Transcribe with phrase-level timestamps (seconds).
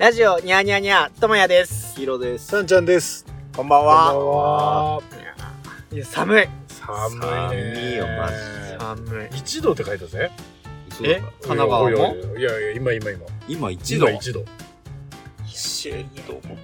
[0.00, 2.46] ラジオニャーニャーニャーともやですヒーローです。
[2.46, 3.26] さんちゃんです。
[3.54, 5.02] こんばんこんばんはは。
[5.92, 7.26] いや寒い寒いね。
[7.26, 7.54] 寒
[7.92, 10.30] いよマジで寒い一度って書いたぜ。
[11.02, 11.20] え？
[11.42, 12.16] 神奈川も？
[12.38, 13.26] いやいや今今今。
[13.46, 14.08] 今一度？
[14.08, 14.16] 今。
[14.16, 14.46] 一度。
[15.52, 16.56] シェット思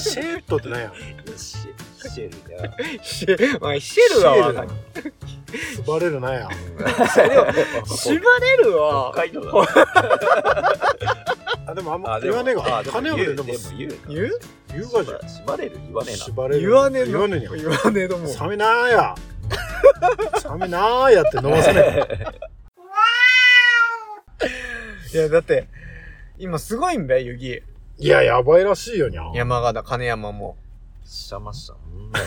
[0.00, 0.92] シェートって何や？
[1.36, 1.74] シェ
[2.10, 2.30] シェル
[2.68, 2.76] だ。
[3.02, 4.68] シェお前シェルはわかる
[5.74, 6.48] スバレるなや。
[7.86, 9.52] 縛れるわ北海道だ。
[11.66, 12.78] あ、でもあんまあでも言わねえが。
[12.78, 13.96] あでも金山ででも言うでも言うな。
[14.08, 14.38] 言う？
[14.72, 15.28] 言うがじゃん。
[15.28, 15.78] 縛れる？
[15.84, 16.18] 言わねえな。
[16.24, 16.60] 縛れる。
[16.60, 17.50] 言わねえの言わねえにゃ。
[17.50, 19.14] 言わねえのもう寒いなーや。
[20.40, 22.06] 寒いなーやって飲ませね
[25.12, 25.68] いやだって
[26.38, 27.62] 今すごいんだよ雪え。
[27.98, 29.30] いや、やばいらしいよにゃ。
[29.34, 30.56] 山形金山も
[31.04, 31.74] しゃました。
[31.74, 32.26] うんだよ。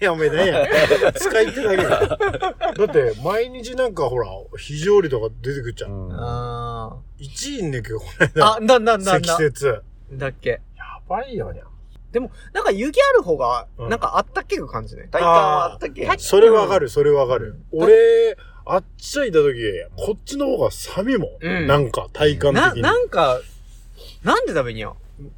[0.00, 1.12] いや、 おめえねや。
[1.12, 2.18] 使い手だけだ。
[2.18, 5.90] だって、毎日なんかほら、非常理とか出てくっちゃう。
[5.90, 8.66] うんあ1位んねんけど、このーあ間。
[8.66, 9.64] なんなんなん積だ雪。
[10.12, 11.64] だっけやばいよにゃ。
[12.12, 17.56] でもなんか雪ある方がうんなんかあったっけく感じね体感はあったっけあそれわかる、それわかる。
[17.72, 19.54] うん俺、あっちゃいた時、
[19.96, 21.30] こっちの方が寒いもん。
[21.40, 22.82] うんなんか、体感な的に。
[22.82, 23.40] なんか
[24.22, 24.92] なんで食べにゃ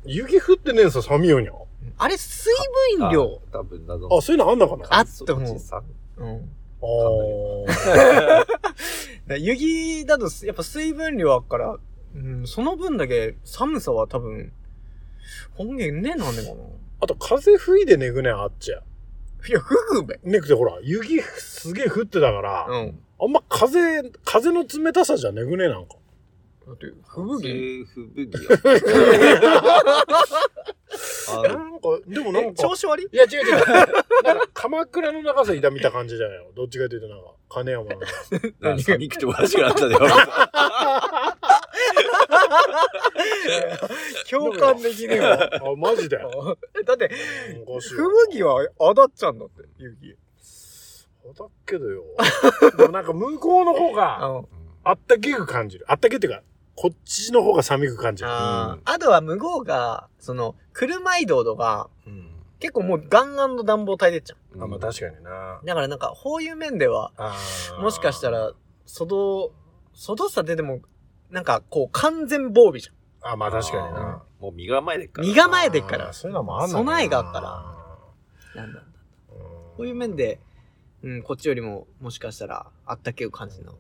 [0.05, 1.53] 雪降ってねえんさ、寒いよにゃ。
[1.99, 2.53] あれ水
[2.99, 4.87] 分量多分謎あ、そういうのあんのかな？
[4.91, 5.57] あって思う
[6.19, 8.47] うんあー
[9.27, 11.77] だ雪だとやっぱ水分量あっから、
[12.15, 14.53] うん、その分だけ寒さは多分、
[15.55, 16.55] 本源ねえなんでかな。
[17.01, 18.83] あと、風吹いてねぐねあっちゃ。
[19.49, 20.19] いや、ふぐべ。
[20.23, 23.01] ねくてほら、雪すげえ降ってたから、うん。
[23.21, 25.97] あんま風、風の冷たさじゃねぐねなんか。
[26.69, 28.39] だって、ふぶぎふぶぎよ。
[31.31, 33.09] あなんか、でもなんえ、か、調子悪い？
[33.11, 33.67] いや違う違う。
[34.25, 36.51] なんか鎌倉の長さいた見た感じじゃないよ。
[36.55, 37.91] どっちかというとなんか、金山の。
[38.61, 39.97] なんか寒くておかしくなったで。
[39.97, 40.09] 俺
[44.31, 45.51] 共感できねえわ。
[45.55, 46.19] あ、マジで？
[46.81, 47.11] え だって、
[47.67, 50.17] おかしいふぶぎはあだっちゃんだって、雪。
[51.39, 52.05] だけどよ。
[52.79, 54.43] でもなんか向こうの方が、あ
[54.85, 55.85] あったけく感じる。
[55.89, 56.43] あったけっていうか、
[56.81, 58.31] こっちの方が寒く感じる。
[58.31, 62.31] あーあとは向こうが、その、車移動とか、うん。
[62.61, 65.61] 結構もうガンガンの暖房帯でっちゃあ、まあ確かにな。
[65.61, 65.67] う。
[65.67, 67.11] だからなんか、こういう面では、
[67.81, 68.53] もしかしたら、、
[68.87, 69.53] 外、
[69.93, 70.81] 外さででも、
[71.31, 72.91] なんかこう完全防備じ
[73.23, 74.23] あ、まあ確かにな。
[74.39, 75.29] もう身構えでっから。
[75.29, 78.67] 身構えてっからそういうのもあんの備えがあっからゃん。
[78.67, 78.81] なんだ。
[78.81, 78.89] うん
[79.77, 80.41] こういう面で、
[81.03, 83.75] うん、こっちよりも、もしかしたら、あったける感じの。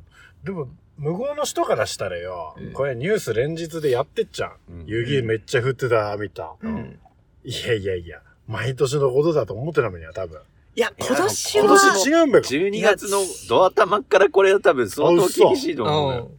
[0.44, 4.86] でも、向こうの人からしたらよ、うんこれニュース連日でやってっちゃうんん。
[4.86, 6.54] 雪めっちゃ降ってた、見た。
[6.60, 6.98] うん。
[7.44, 10.40] いやいやいや、毎年のことだと思ってたのには多分。
[10.74, 12.44] いや、今年今は、年違うんだよ。
[12.44, 16.24] 12月のドア玉からこれは多分相当厳しいと思うよ。
[16.24, 16.38] うん。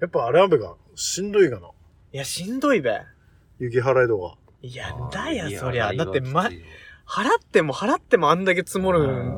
[0.00, 1.68] やっぱあれはべが、しんどいかな。
[2.12, 3.00] いや、しんどいべ。
[3.58, 4.36] 雪払いとか。
[4.62, 5.92] いや、だや、いそりゃ。
[5.92, 6.48] だって、ま
[7.06, 9.34] 払っても払ってもあんだけ積もる。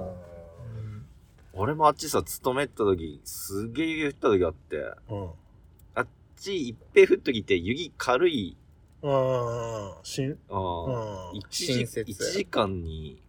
[1.55, 4.77] うん俺もあっちさ、勤めた時、すげえ雪降った時あって、
[5.11, 5.31] うん。
[5.95, 8.57] あっち一平降っときって雪軽い、
[9.03, 9.93] うん。
[10.03, 10.85] しん、うん
[11.31, 11.37] うん。
[11.37, 13.23] 一時新雪一時間に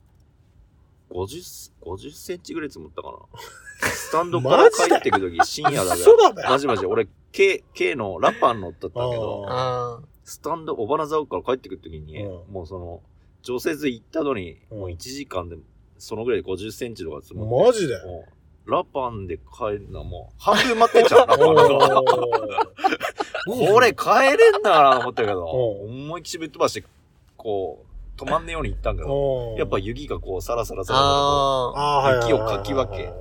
[1.14, 3.18] 50、50センチぐらい積もったかな。
[3.90, 6.86] スタンドから帰ってく時深夜だけ嘘だべマジマジ。
[6.86, 13.02] 俺、K、K のラパン乗ったったけど、あスタンド、小花沢から帰ってくる時に、うんもうその、
[13.42, 15.58] 除雪行ったのに、うんもう1時間で、
[16.04, 17.72] そのぐらいで50センチとか積もって。
[17.72, 17.96] マジで？
[18.06, 18.26] も
[18.66, 21.92] うラパンで帰るのはもう、 半分待ってんじゃん、ラパンが。
[23.48, 24.06] おこれ帰
[24.38, 26.88] れんだなと思ったけど、う思いっきしぶっ飛ばして、
[27.38, 27.84] こ
[28.18, 29.16] う、止まんねえように行ったんだけど、
[29.54, 32.20] おやっぱ雪がこう、さらさらさらさらこあー。
[32.20, 33.12] あ雪をかき分け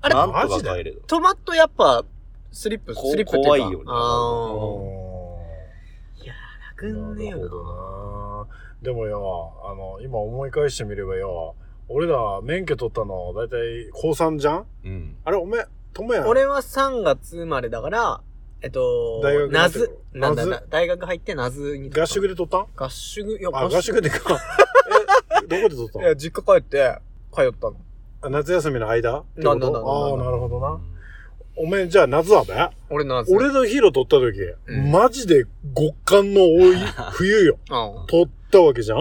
[0.00, 0.68] あれう、なんとマジで？
[0.68, 1.02] か帰れる。
[1.06, 2.04] トマトやっぱ、
[2.52, 3.48] スリップ、こスリップっていうか。
[3.48, 3.84] 怖いよね
[6.22, 6.34] いや、
[6.76, 8.46] 楽んねえよなるほどな。
[8.82, 11.56] でもよ、あの、今思い返してみればよ、
[11.88, 14.66] 俺ら免許取ったの、だいたい高3じゃん？
[14.84, 15.16] うん。
[15.24, 16.28] あれ、おめえ、ともやな。
[16.28, 18.20] 俺は3月生まれだから、
[18.62, 21.90] えっと、大学ナズ、なんだ、な大学入ってナズに。
[21.90, 22.58] 合宿で取った？
[22.58, 24.38] ん合宿、いや、あ、合宿でか。
[25.44, 26.98] え、どこで取ったいや、実家帰って、
[27.32, 27.76] 通ったの。
[28.22, 29.18] の夏休みの間？
[29.20, 29.58] ってこと？
[29.58, 30.80] ななななああ、なるほどな。
[31.56, 32.54] おめえ、じゃあ夏はべ
[32.90, 33.32] 俺ナズ。
[33.32, 35.44] 俺のヒーロー取った時、うんマジで
[35.76, 36.76] 極寒の多い
[37.12, 37.58] 冬よ。
[37.70, 38.06] うん。
[38.06, 38.98] 取ったわけじゃん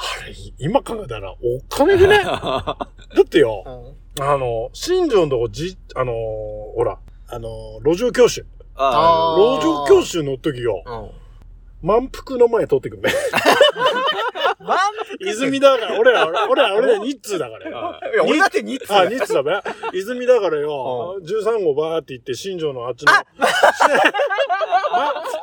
[0.00, 1.36] あうんれ、今考えたらお
[1.68, 2.18] 金でね。
[2.24, 2.76] だ
[3.20, 6.98] ってよ、うんあの、新庄のとこじ、あのーほら、
[7.28, 8.44] あのー路上教習。
[8.74, 11.88] ああー路上教習の時よ、うん。
[11.88, 13.10] 満腹の前取ってくんね。
[14.58, 14.76] 満
[15.20, 17.94] 腹泉だから、俺ら、俺ら、俺ら日通だからよ。
[18.12, 18.90] いや、俺だって2つ。
[18.92, 19.52] あ、日通だべ
[19.92, 23.12] 泉だからよ、13号バーって行って、新庄のあっちの、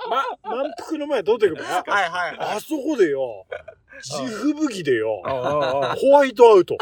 [0.10, 2.56] ま、満腹の前通ってくるやはいはいはい。
[2.58, 3.46] あそこでよ、
[4.02, 6.78] 地吹雪でよ、ホワイトアウト。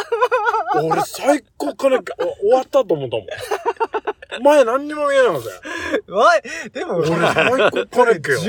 [0.76, 2.00] 俺最高かね、
[2.40, 3.28] 終わったと思ったもん。
[4.44, 5.48] 前何にも見えないんです
[6.08, 6.16] よ。
[6.16, 8.40] わい、でも、俺最高かねっけよ。
[8.40, 8.44] 18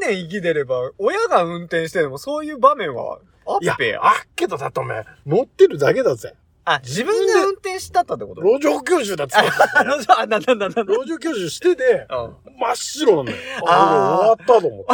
[0.00, 6.34] 年生きてれば、親が運転してでもそういう場面はあっぺや。、あっけどだってお前、乗ってるだけだぜ。
[6.66, 8.40] あ、自分で運転したったってこと？
[8.42, 9.48] 路上教習だっつって。
[9.74, 10.92] あの、あ、なんだなんだなんだ。
[10.94, 13.38] 路上教習してて、うん真っ白なんだよ。
[13.66, 14.86] あーあ、俺終わったと思って。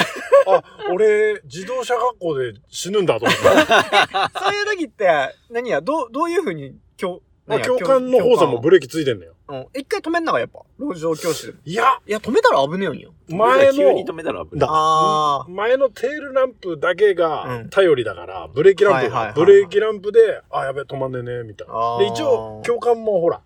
[0.46, 3.43] あ、俺、自動車学校で死ぬんだと思って。
[4.40, 5.08] そういう時って、
[5.50, 9.34] 何や、どう、どういうふうに、教、まあ、教官の方さんもブレーキついてんだよ。
[9.50, 9.67] うん。
[9.75, 10.61] 一回止めんながやっぱ。
[10.79, 11.58] 路上教習でも。
[11.64, 13.12] いや、いや、止めたら危ねえよんよ。
[13.29, 21.99] 前急に止の、めたら危ないだあ前のテールランプだけうがん頼りだから、ブレーキランプはいはいはいはいが、ブレーキランプで、あ、やべえ、止まんねえね、みたいな。
[21.99, 23.41] で、一応、教官もほら、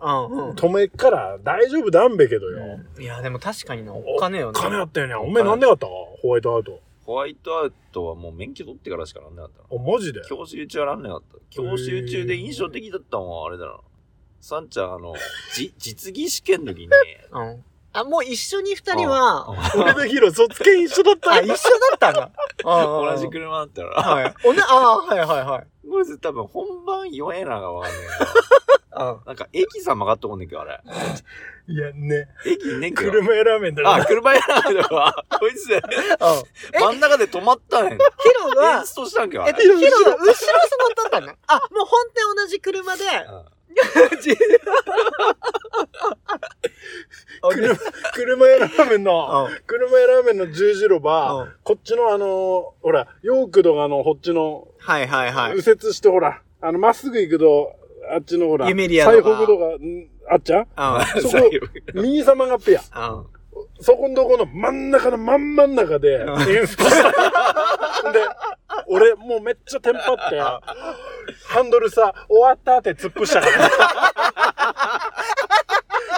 [0.00, 0.20] あ。
[0.20, 0.54] うんうん。
[0.54, 2.78] 止めっから大丈夫だんべけどよ。
[2.98, 4.60] いや、でも確かにな、お金よね。
[4.60, 5.14] 金あったよね。
[5.14, 5.86] お前なんでかった？
[5.86, 6.80] ホワイトアウト。
[7.04, 10.20] ホワイトアウトはもう免許取ってからしかなんなかったあ、マジで？
[10.20, 13.78] な教習中はなんなかった教習中で印象的だったのはあれだな
[14.40, 15.14] サンちゃんあの
[15.54, 16.88] じ実技試験の時に
[17.32, 17.64] うん。
[17.92, 21.32] あ、もう一緒に二人は、俺とヒロ、卒検一緒だった？
[21.32, 21.56] あ、一緒だ
[21.96, 22.30] ったんだ。
[22.62, 23.90] 同じく車だったら。
[23.94, 24.34] はい。
[24.44, 25.66] おね、ああ、はいはいはい。
[25.90, 27.98] こいつ多分本番弱えながわかんね。
[28.00, 29.06] えうん。
[29.06, 30.80] ななんか駅さん曲がっとこんねんけどあれ。
[31.70, 32.28] いや、ね。
[32.44, 33.10] 駅ねんけど。
[33.10, 35.80] 車選ラーメンだあ車やらないのかこいつえ
[36.78, 37.98] 真ん中で止まったねん。
[37.98, 37.98] ヒ
[38.44, 40.34] ロがエン、ストしたんけどあえっと、れヒロが後ろ座っ
[40.94, 41.34] たったんだ。
[41.46, 43.06] あ、もう本店同じ車で、じ
[47.50, 47.76] 車、
[48.14, 55.54] 車屋ラーメンの、うん車屋ラーメンの十字路う場ん、こっちのあの、ほら、ヨークドがあの、こっちの、はいはいはい。
[55.56, 57.72] 右折してほら、あの、まっすぐ行くと、
[58.12, 60.62] あっちのほら、リア最北道が、んあっちゃん
[61.16, 61.22] うん。
[61.22, 61.50] そこ、
[61.94, 63.10] 右様がペア。
[63.10, 63.26] うん。
[63.80, 66.24] そこんとこの真ん中の真ん真ん中で。
[68.12, 68.28] で、
[68.86, 73.68] 俺もうめっちゃテンパって、ハンドルさ、終わったって突っ伏したから。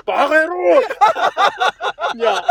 [0.06, 0.80] バカ野郎
[2.16, 2.44] いや、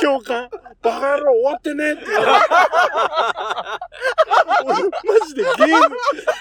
[0.00, 0.48] 教官、
[0.82, 2.04] バカ野郎終わってねって。
[4.64, 4.80] 俺、マ
[5.26, 5.96] ジでゲーム、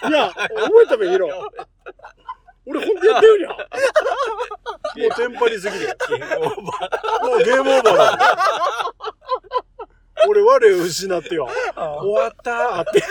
[0.10, 0.48] いや、覚
[0.84, 1.30] えたべ、ヒロ。
[2.66, 3.52] 俺ほんとやってるやん。
[3.52, 5.86] もうテンパりすぎて。
[5.86, 8.18] もうゲームオーバーだ。
[10.28, 11.48] 俺、我を失ってよ。
[11.75, 13.04] 終わったーって。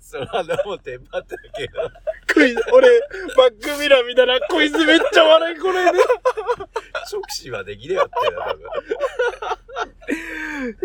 [0.00, 1.90] それはでもテンパったけど
[2.34, 3.00] こい俺、
[3.36, 5.98] バックミラー見たら、こいつめっちゃ笑いこれで。
[7.12, 8.54] 直視はできねえよってな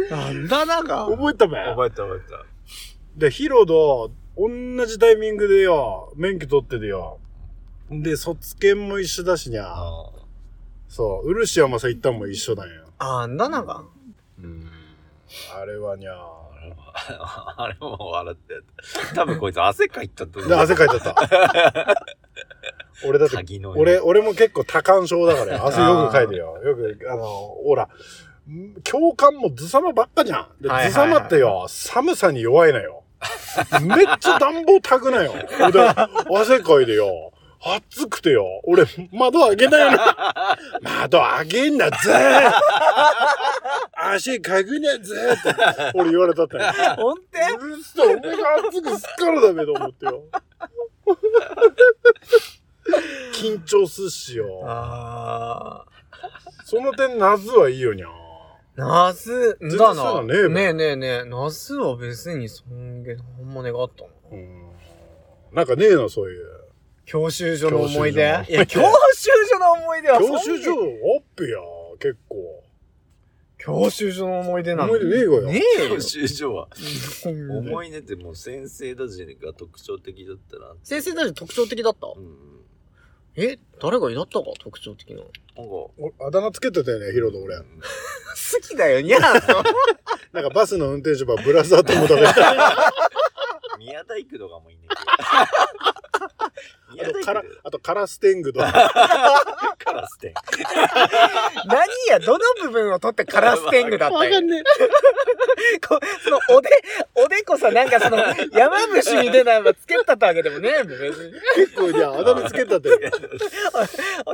[0.09, 1.05] 多分なんだなんか。
[1.09, 2.45] 覚えたべ覚えた覚えた
[3.15, 4.49] で、ヒロと、同
[4.85, 7.19] じタイミングでよ、免許取っててよ。
[7.89, 9.65] で、卒検も一緒だしにゃ。
[9.67, 10.11] あ
[10.95, 12.85] そう、漆山さん行ったんも一緒だよ。
[12.99, 13.83] あんだなんか。
[14.41, 14.65] うん
[15.53, 16.13] あれはにゃ。
[16.13, 16.17] あ
[16.63, 16.75] れも
[17.57, 18.53] あれも笑って
[19.13, 21.15] 多分こいつ汗かいたと思うで、汗かいちゃった。
[23.05, 23.37] 俺だって、
[23.75, 25.65] 俺、俺も結構多感症だから よ。
[25.67, 26.57] 汗よくかいてよ。
[26.63, 27.89] よく、あの、ほら、
[28.49, 30.61] ん教官もズサマばっかじゃん。
[30.61, 33.03] で、はいはいはいズサマってよ、寒さに弱いのよ。
[33.81, 35.33] めっちゃ暖房炊くなよ。
[35.73, 35.89] で、
[36.33, 37.33] 汗かいてよ。
[37.65, 38.61] 暑くてよ。
[38.63, 39.97] 俺、窓開けないの。
[40.81, 41.97] 窓開けんなぜ
[43.95, 46.57] 足かくなぜって、俺言われたって。
[46.95, 50.23] ほんてうるせえ、俺が熱くすっからだべと思ってよ。
[53.33, 54.61] 緊張すっしよ。
[54.63, 55.85] あ
[56.65, 58.07] その点、夏はいいよにゃ。
[58.07, 58.11] ー。
[58.77, 60.21] 夏、然だな。
[60.21, 61.23] ねえべねえねえねえ。
[61.25, 64.09] 夏は別にそんげ、ほんま願ったの。
[64.31, 64.71] うん。
[65.51, 66.64] なんかねえな、そういう。
[67.05, 68.49] 教習所の思い出教習所。
[68.49, 68.81] の思いや、 教
[69.13, 71.59] 習所の思い出は教習所そんげおっぺや、
[71.99, 72.63] 結構。
[73.57, 75.41] 教習所の思い出なの思い出ねえわよ。
[75.43, 75.89] ねえよ。
[75.95, 76.01] 教。
[76.01, 76.67] 習所は。
[77.25, 77.51] うん。
[77.67, 82.07] 思い出ってもう先生たちが特徴的だったな先生たち特徴的だった？
[82.07, 82.51] うん
[83.37, 84.45] え誰がいだったか？
[84.59, 85.17] 特徴的な。
[85.17, 87.57] なんかおあだ名つけてたよね、ヒロと俺。
[87.57, 87.63] 好
[88.61, 89.63] きだよ、にゃー。
[90.31, 92.93] なんかバスの運転手ばブラザーとも食べた。
[93.77, 95.01] 宮大工とかもいいねんけど
[97.01, 98.59] あとカラ、あとカラステングと。
[99.85, 100.33] カラステン
[101.67, 104.41] 何や、どの部分を取ってカラステングだったよ。
[104.41, 104.63] ね
[105.87, 106.69] こその、おで、
[107.15, 108.17] おでこさ、なんかその、
[108.51, 111.33] 山伏みたいなのつけたったわけでもねえべ別に。
[111.55, 112.89] 結構じゃあ、あだ名つけたって。
[112.89, 112.99] なん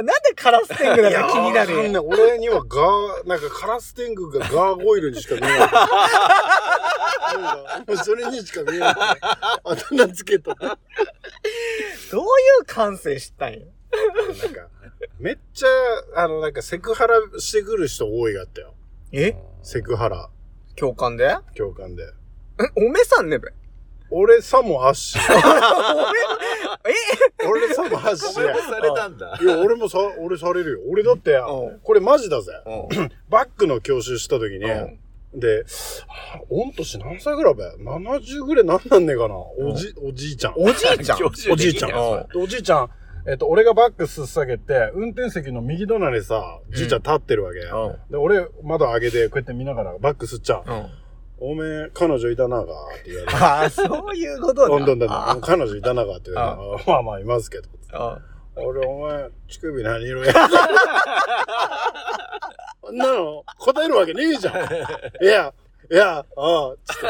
[0.05, 5.69] でカラステングだか気になるない俺にはガー、なんかカラステングがガーゴイルにしか見えない。
[8.03, 8.93] それにしか見えない。
[8.93, 10.55] あだ名つけた。
[10.55, 12.17] どうい
[12.50, 13.67] う感性知ったんよ。
[14.41, 14.67] なんか、
[15.19, 15.67] めっちゃ、
[16.23, 18.73] あの、なんかセクハラしてくる人多いがったよ。
[19.11, 19.35] え？
[19.63, 20.29] セクハラ、
[20.75, 21.35] 共感で？
[21.55, 22.03] 共感で。
[22.03, 22.07] え、
[22.85, 23.49] おめさんねべ？
[24.09, 25.17] 俺さもあっし。
[27.43, 28.21] おめ、俺さもあっし。
[28.33, 28.53] され
[28.95, 29.37] たんだ。
[29.41, 30.79] いや、俺もさ、俺されるよ。
[30.89, 32.51] 俺だってうん、これマジだぜ。
[32.65, 34.99] えバックの教習した時に、うん
[35.33, 35.65] で、
[36.33, 39.35] あ御年何歳ぐらいべ ?70 ぐらいなんなんねえかな？
[39.35, 40.53] おじ、おじいちゃん。
[40.57, 41.19] おじいちゃん
[41.51, 42.89] おじいちゃんおじいちゃん、
[43.27, 47.59] えっと、俺がバックすっ下げて、運転席の右隣にさ、じいちゃん立ってるわけ。
[47.59, 50.63] うんで、俺、窓上げて、こうやって見ながら、バックすっちゃう。
[50.69, 50.87] うん。
[51.43, 52.65] おめえ、彼女いたながっ
[53.03, 53.35] て言われて。
[53.35, 54.67] ああ、そういうことだ。
[54.67, 56.91] どんどんどんどあん、彼女いたながって言われて。
[56.91, 57.69] あまあまあ、いますけど。
[57.93, 58.19] あ
[58.55, 60.33] 俺、お前、乳首何色や？
[62.91, 64.55] なの、答えるわけねえじゃん。
[65.23, 65.53] いや、
[65.91, 66.25] いや、ああ、
[66.85, 67.07] つって、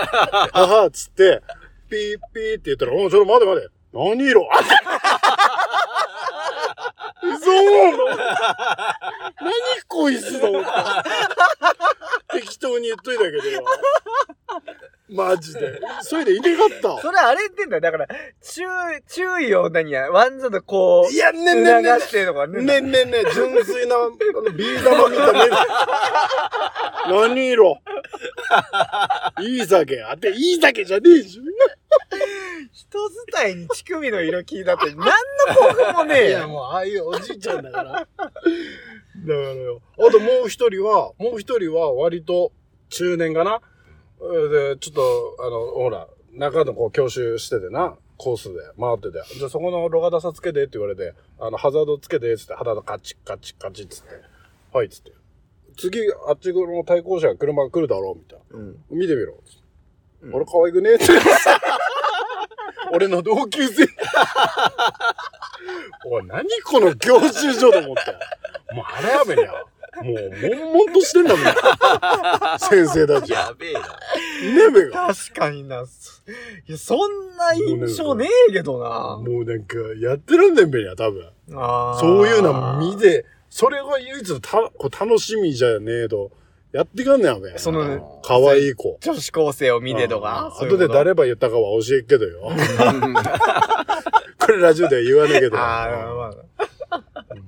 [0.53, 1.41] あは、つって、
[1.89, 3.69] ピーピーって言ったら、おいちょっと待て待て。
[3.93, 4.47] 何色？
[4.51, 4.59] あ
[7.23, 8.25] 嘘の何
[9.87, 10.63] こいつの
[12.31, 13.65] 適当に言っといたけどよ。
[15.11, 15.79] マジで。
[16.01, 17.01] それでいねかった。
[17.01, 17.81] それあれ言ってんだよ。
[17.81, 18.07] だから、
[18.41, 18.65] 注意、
[19.07, 22.63] 注意を何や、わんざとこう、いや、ねんねんねん促してとかね。
[22.63, 25.67] ねんねんねん、純粋な、あの、ビー玉みたいな。
[27.11, 27.77] 何色
[29.41, 30.01] いい酒。
[30.03, 31.41] あて、いい酒じゃねえし。
[32.71, 32.97] 人
[33.43, 35.05] 伝いに乳首の色聞いたって、何の
[35.55, 36.47] 効果もねえいや、よ。
[36.47, 37.91] もう、ああいうおじいちゃんだから。
[37.93, 38.07] だか
[39.25, 39.81] らよ。
[39.99, 42.53] あともう一人は、もう一人は割と
[42.89, 43.61] 中年かな
[44.21, 49.21] で、ちょっと、あの、ほら、中のこう教習しててな、コースで回ってて。
[49.35, 54.09] じゃあそこの路肩さつけてって言われて、あの、ハザードつけて、つって、肌のカチッカチッカチッつって。
[54.71, 55.11] はい、つって。
[55.77, 58.57] 次、あっち側の対向車が車が来るだろう、みたいな。
[58.59, 58.77] うん。
[58.91, 59.33] 見てみろ。
[59.33, 59.37] う
[60.29, 61.05] ん俺可愛くねえって。
[62.93, 63.87] 俺の同級生。
[66.05, 68.01] おい、何この教習所と思って。
[68.75, 69.51] もうあれやべや。
[70.03, 71.43] もう、悶々としてんだもん。
[72.59, 73.31] 先生たち。
[73.31, 73.79] やべえな。
[74.91, 75.85] 確かにな。
[75.85, 76.21] そ
[76.67, 79.17] いや、そんな印象ねえけどな。
[79.17, 81.27] もうなんか、やってるんだんべや、多分。
[81.53, 86.31] あーそういうの見て、それが唯一のたこう楽しみじゃねえと、
[86.71, 87.57] やってかんねやべ。
[87.57, 88.97] その、可愛い子。
[89.01, 90.57] 女子高生を見てとあか。
[90.61, 92.41] あ後で誰ば言ったかは教えっけどよ。
[94.39, 95.57] これラジオでは言わねえけど。
[95.57, 96.23] ああ、ま
[96.89, 97.25] あ。
[97.35, 97.41] うん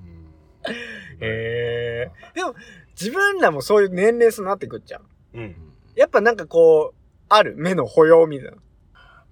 [1.22, 2.12] へえ。
[2.36, 2.54] でも、
[3.00, 5.02] 自分らもそういう年齢層になってくっちゃう。
[5.38, 5.56] うん。
[5.96, 6.98] やっぱなんかこう、
[7.30, 7.56] ある？
[7.58, 8.58] 目の保養みたいな。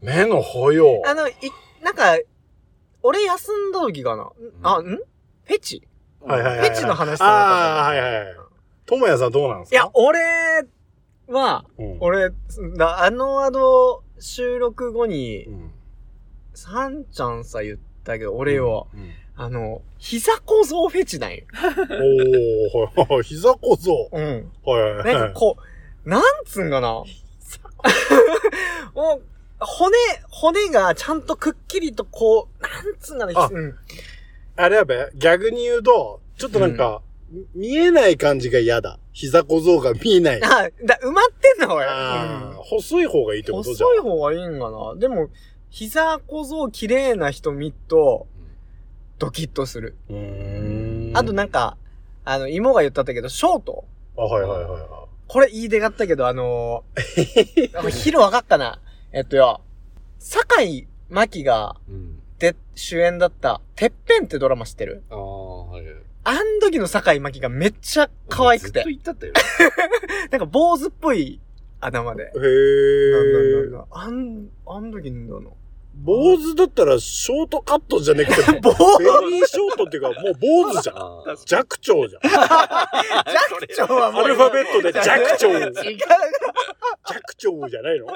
[0.01, 1.01] 目の保養？
[1.05, 1.33] あの、い、
[1.83, 2.17] なんか、
[3.03, 4.23] 俺休んだ時かな？
[4.23, 4.31] ん
[4.63, 4.83] あ、ん？
[4.85, 5.87] フェチ？
[6.21, 6.69] はいはいはい。
[6.69, 8.35] フェチの話さああ、はいはいはい。
[8.85, 9.75] ともやさんどうなんですか？
[9.75, 10.65] いや、俺
[11.27, 12.29] は、うん、俺、
[12.77, 15.71] だあのあの、収録後にう、ん、
[16.53, 19.11] さんちゃんさ言ったけど、俺は、うん。
[19.37, 21.45] あの、膝小僧フェチなんよ。
[23.07, 24.09] おー、膝小僧。
[24.11, 24.51] うん。
[24.63, 25.13] はいはいはい。
[25.15, 25.61] なんかこう、
[26.05, 27.03] なんつうんかな？
[28.93, 29.21] もう、
[29.59, 29.95] 骨、
[30.29, 33.75] 骨がちゃんとくっきりとこう、なんつうんかな、あうん。
[34.55, 37.01] あれやべ、逆に言うと、ちょっとなんか、
[37.55, 38.99] 見えない感じが嫌だ。
[39.13, 40.43] 膝小僧が見えない。
[40.43, 41.75] あ、だ、埋まってんの？
[41.75, 41.85] 俺。
[41.85, 43.89] うん細い方がいいってことじゃん。
[43.89, 44.95] 細い方がいいんかな？
[44.95, 45.29] でも、
[45.69, 48.27] 膝小僧綺麗な人見っと、
[49.19, 49.95] ドキッとする。
[51.13, 51.77] あとなんか、
[52.25, 53.85] あの、妹が言ったんだけど、ショート。
[54.17, 55.00] あ、はいはいはいは
[55.31, 58.81] これ言い出がったけど、あのー、あヒロわかっかな
[59.13, 59.61] えっとよ、
[60.19, 62.19] 坂井真紀が、うん。
[62.37, 65.03] で、主演だった、てっぺんってドラマ知ってる？
[65.09, 65.95] ああ、はいはい。
[66.25, 68.89] あん時の坂井真紀がめっちゃ可愛くてずっと。
[68.89, 69.33] 言ったったよ。
[70.31, 71.39] なんか坊主っぽい
[71.79, 72.23] 頭で。
[72.23, 72.25] い。
[72.25, 73.69] へー。
[73.69, 75.51] なんだなんだあん、あん時のだな。
[76.03, 81.23] 坊主だったらショートカットじゃなくて、 坊ベリーショートっていうか、もう坊主じゃん。
[81.45, 82.21] 弱長じゃん。
[82.23, 85.47] 弱長はもうアルファベットで弱長。
[85.49, 85.73] 違う。
[85.73, 88.07] 弱長じゃないの？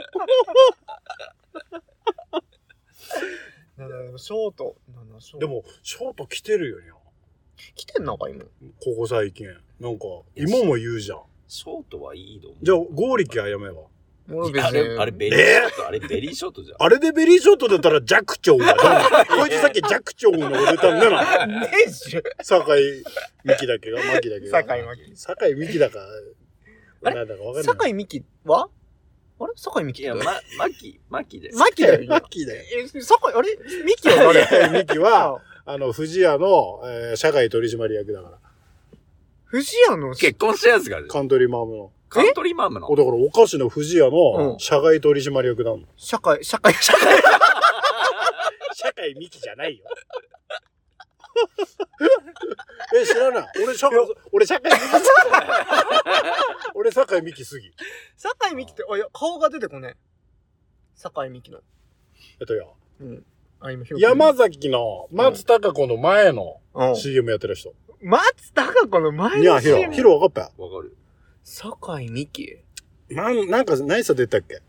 [3.78, 4.76] なんだでもショート。
[4.96, 6.86] なんだショートで、も、ショート着てるよね。
[7.76, 8.44] 来てんのか今？
[8.44, 8.50] こ
[8.98, 9.48] こ最近。
[9.80, 11.22] なんか、芋も言うじゃん。
[11.48, 12.66] ショートはいいと思う。
[12.66, 13.82] じゃあ、ゴーリキはやめば。
[14.30, 14.68] 俺別に。
[14.68, 16.78] あれ、あれベリーショート、あれベリーショートじゃん。
[16.84, 21.46] あれでベリーショートだったら弱長がこいつさっき弱長の俺たんだな。
[21.62, 22.24] ねえしゅ。
[22.42, 23.04] 酒井
[23.46, 24.60] 美紀だけが、マキだけが。
[24.62, 26.00] 酒井真紀酒井美紀だか、
[27.04, 27.16] あれ？
[27.16, 27.64] なんだかわかんない。
[27.64, 28.70] 坂井美紀は？
[29.40, 29.54] あれ？
[29.56, 30.24] 坂井美紀いや、ま、
[30.58, 31.52] マキ、マキで。
[31.54, 32.06] マキだよ。
[32.10, 32.64] マキ だよ。
[32.96, 33.58] え、坂井、あれ？
[33.84, 34.44] ミキは誰？
[34.46, 38.38] 酒井美紀は、あの、富士屋の、えー社外取締役だから。
[39.52, 41.92] 富士屋の、結婚したやつが、カントリーマームの。
[42.16, 42.90] カントリーマームの？
[42.92, 42.96] お。
[42.96, 45.80] だからお菓子の富士屋うのん社外取締役なの？
[45.96, 47.00] 社会、社会、社会。
[48.76, 49.86] 社会美紀じゃないよ。
[53.20, 53.46] らない？
[53.64, 53.98] 俺、社会、
[54.32, 55.00] 俺、社会ミキすぎ。
[56.76, 57.72] 俺、酒井美紀すぎ。
[58.16, 59.98] 酒井美紀って、あ、いや、顔が出てこねえ。
[60.96, 61.60] 酒井美紀の。
[62.40, 63.26] えっとよ、うん。
[63.60, 66.96] あ、今、山崎の松たか子の前のうん。
[66.96, 67.74] CM やってる人。
[68.02, 70.96] 松たか子の前いや、のヒロ、CM ヒロ分かったわかる。
[71.48, 72.58] 酒井美紀？
[73.12, 74.62] なん、なんか、何さ出たっけ？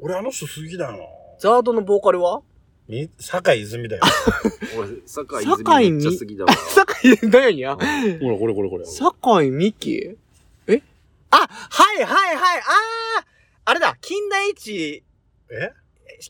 [0.00, 0.98] 俺、あの人好きだな。
[1.38, 2.42] ザードのボーカルは？
[2.88, 4.02] み、酒井泉だよ。
[4.76, 6.52] 俺、坂井酒井泉めっちゃ好きだわ。
[6.58, 7.76] 酒井、何や？
[7.76, 7.82] ほ
[8.30, 8.84] ら、これこれこれ。
[8.84, 10.16] 酒井美紀？
[10.66, 10.82] え？
[11.30, 13.24] あ、はいはいはい、あー
[13.64, 15.04] あれだ、金田一、
[15.50, 15.72] え？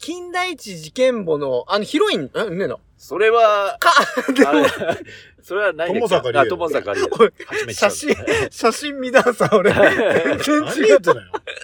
[0.01, 2.77] 金田一事件簿の、あの、ヒロイン、え、ねえな。
[2.97, 3.91] それは、か、
[4.33, 4.69] でもあれ、
[5.43, 7.05] それは何友坂理恵あ、友坂理恵。
[7.05, 9.73] おいはちみつちゃ写ん真、写真見ださ、俺。
[9.73, 9.81] 全
[10.65, 10.91] 何然違う。
[10.93, 11.01] よ。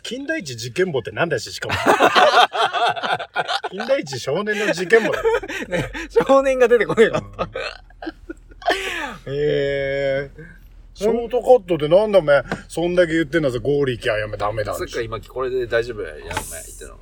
[0.02, 1.74] 金田一事件簿ってなんだし、しかも。
[3.70, 5.24] 金田一少年の事件簿だよ。
[5.68, 5.92] ね、
[6.26, 7.48] 少年が出てこねえかった。
[9.26, 10.30] え
[10.94, 14.74] ショートカットでなんだお前、そんだけ言ってんだぞ、ゴーリーキャーやめダメだ。
[14.74, 16.40] 坂井真紀これで大丈夫やん、やんないっ
[16.76, 16.98] ての。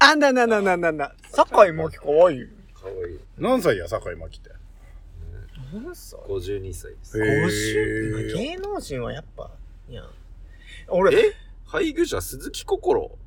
[0.00, 1.14] ー、あななんだなんだ。
[1.30, 2.46] 酒井真紀かわいい。
[2.74, 3.18] かわいい。
[3.38, 4.50] 何歳や、坂井真紀って？
[5.72, 7.18] 何歳？52歳です。
[7.22, 9.50] へ50ー芸能人はやっぱ、
[9.88, 10.04] いや。
[10.88, 11.32] 俺、え？
[11.66, 13.18] 配偶者鈴木心？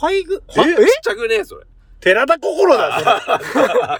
[0.00, 0.60] 配具、え？
[0.60, 1.66] はちっちゃくねえそれ。
[2.02, 3.12] 寺田心だ、それ。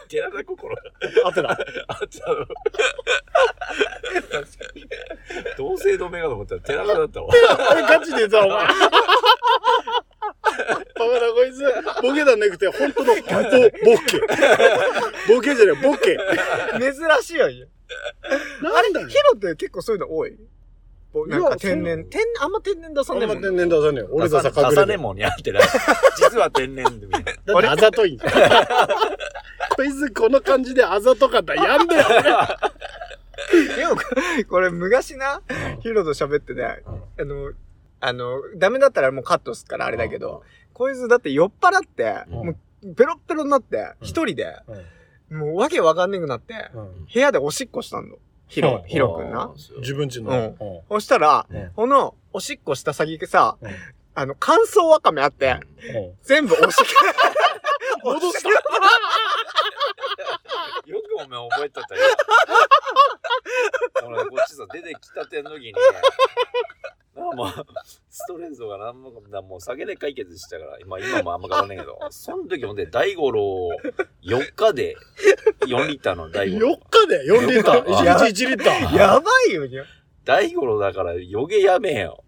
[0.09, 0.77] 寺田心
[1.25, 1.51] あてな。
[1.51, 1.65] あった
[2.33, 2.45] の。
[5.57, 7.33] 同姓同名かと思ったら寺田だったわ。
[7.71, 8.67] あれガチで言ったお前。
[8.67, 8.81] バカ
[11.21, 11.63] なこいつ、
[12.03, 13.33] ボケだなくて、本当の、ボ、ボケ。
[15.29, 16.19] ボケじゃない、ボケ。
[16.81, 16.93] 珍
[17.23, 17.47] しいよ。
[18.63, 19.15] なんだよヒ。
[19.15, 20.33] ロって結構そういうの多い？
[20.33, 20.39] ぼ
[21.27, 24.09] なんか天然、天、あんま天然出さあんまねえもん天然出さねえよ。
[24.13, 24.87] 俺とさ、出さ隠れて。
[24.87, 25.63] ねもんにあってない。
[26.17, 27.33] 実は天然でみたいな。
[27.33, 28.31] だってあざといんだよ。
[29.77, 32.05] こいつこの感じであざとかったらやんだよ、
[33.77, 33.97] でも、
[34.49, 35.43] これ昔な、
[35.81, 36.83] ヒロと喋ってね、
[37.19, 37.53] あの、
[38.01, 42.57] あの、ダメだったらもうカットすっからあれだけど、こいつだって酔っ払って、うんもう
[42.97, 45.39] ペロッペロになって、うん一人で、俺。
[45.39, 48.17] もうわけわかんねくなって、うん部屋でおしっこしたんの。
[48.53, 49.51] ヒロう、んヒロくんな。
[49.79, 50.31] 自分ちの。
[50.31, 50.57] うん。
[50.91, 51.71] そしたら、うん。
[51.75, 53.71] この、おしっこした先がさ、うん。
[54.15, 55.59] あの、乾燥わかめあって、
[55.95, 56.15] うん。
[56.23, 56.87] 全部おしっ
[58.03, 58.51] こ、 戻した。
[58.51, 58.57] よ
[61.01, 62.01] くお前覚えとったよ。
[64.05, 65.75] 俺、こっちさ、出てきたての時に、
[68.09, 73.69] ストレスとかなんも、なんもう酒で解決したから、今、今もあんま変わんないけど、その時もね、大五郎、
[74.25, 74.97] 4日で
[75.61, 76.77] 4リッターの大五4郎。
[76.77, 77.77] 日で？4リッター？
[77.79, 78.97] あ1日1リッター？
[78.97, 79.69] やばいよ、
[80.25, 82.25] 大五郎だから余計やめえよ。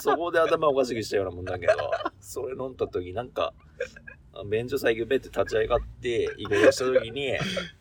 [0.00, 1.74] そこで頭おかしくしたようなもんだけど、
[2.20, 3.52] それ飲んだ時なんか、
[4.50, 7.32] 便所最近ベって立ち上がって、移動した時に、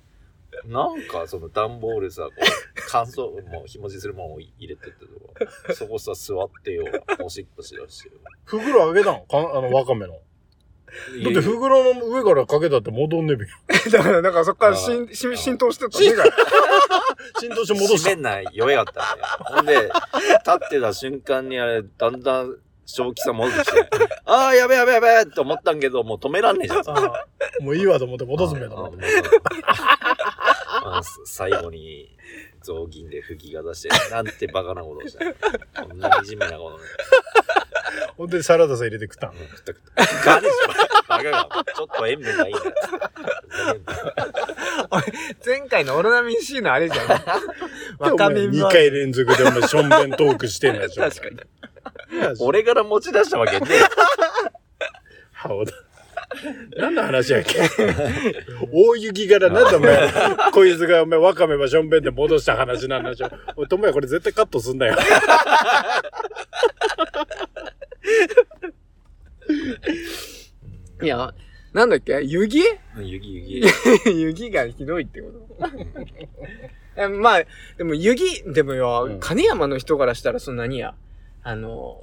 [0.65, 2.41] なんかその段ボールさ、こう
[2.89, 6.85] 乾燥、もう日持ちするものを入れてってとこ、そこさ座ってよ、
[7.19, 8.15] おしっこしだしてよ。
[8.45, 9.21] 袋あげたの？
[9.21, 10.13] かあの、わかめの。
[10.13, 13.49] だって袋の上からかけたって戻んねえべよ。
[13.91, 16.25] だから、だからそっから浸あ浸浸透してた目が。
[17.39, 18.15] 浸透して戻した閉め。
[18.15, 19.21] んない弱かったね。
[19.39, 19.89] ほんで、立
[20.65, 23.89] ってた瞬間にあれ、だんだん正気さ戻ってきて、
[24.25, 26.79] ああ、やべやべやべって思ったんけど、もう止めらんねえじゃん。
[26.79, 28.73] あーもういいわと思って戻すんだよ。
[28.73, 28.99] あもう
[30.83, 32.09] ああ最後に
[32.62, 35.84] 雑巾で吹きが出して、なんてバカなことをした。
[35.84, 36.84] こんな惨めなことね。
[38.17, 39.34] ほんでサラダさ入れて食ったん。
[39.34, 39.82] 食った食っ
[40.24, 40.36] た。
[40.36, 40.56] ガネしょ。
[41.08, 41.50] バカが。
[41.76, 42.74] ちょっと塩分がいいんだよ。
[45.45, 47.08] 前回のオロナミン C のあれじゃん。
[48.00, 51.04] わかめ2回連続でお前、しょんべんトークしてんだでしょ。
[51.04, 51.39] 確かに。
[52.39, 53.67] 俺から持ち出したわけね
[55.41, 55.74] 顔 だ。
[56.77, 57.59] 何の話やっけ？
[58.71, 63.29] 大雪からなんだお前、こいつがお前、わかめばしょんべんで戻した話なんでしょ。
[63.55, 64.95] おい、ともやこれ絶対カットすんだよ。
[71.01, 71.33] いや、
[71.73, 72.21] なんだっけ？
[72.21, 72.79] 湯気え。
[72.99, 73.63] ゆぎゆぎ。
[74.21, 75.69] 湯気がひどいってこと
[76.97, 77.43] えまあ、
[77.77, 80.93] でも湯気、でもよ、うん金山の人からしたらそんなにや、
[81.43, 82.01] あの、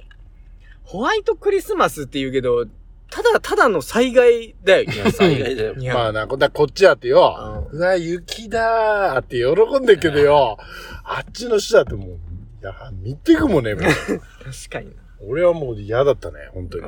[0.83, 2.65] ホワイトクリスマスって言うけど、
[3.09, 4.83] ただただの災害だよ。
[4.91, 5.73] いや、災害だよ。
[5.73, 10.57] いやまあな、こだこっちやってよ、うわ、雪だーって喜んでるけどよ、
[11.03, 12.17] あっちの人だってもう、い
[12.61, 13.83] や、見てくもねえもん。
[13.89, 15.01] 確かにな。
[15.21, 16.85] 俺はもう嫌だったね、本当に。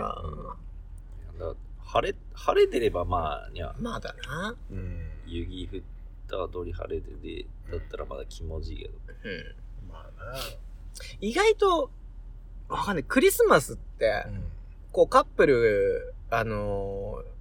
[1.91, 4.55] 晴れ、晴れてればまあ、にゃー、まあだな。
[4.71, 5.09] うん。
[5.25, 5.77] 雪降
[6.45, 8.93] った通り晴れてて、だったらまだ気持ちいいけど。
[9.25, 9.89] うん。
[9.91, 10.39] まあな。
[11.19, 11.91] 意外と、
[12.69, 13.03] わかんない。
[13.03, 14.25] クリスマスって、
[14.91, 17.31] こうカップル、あのー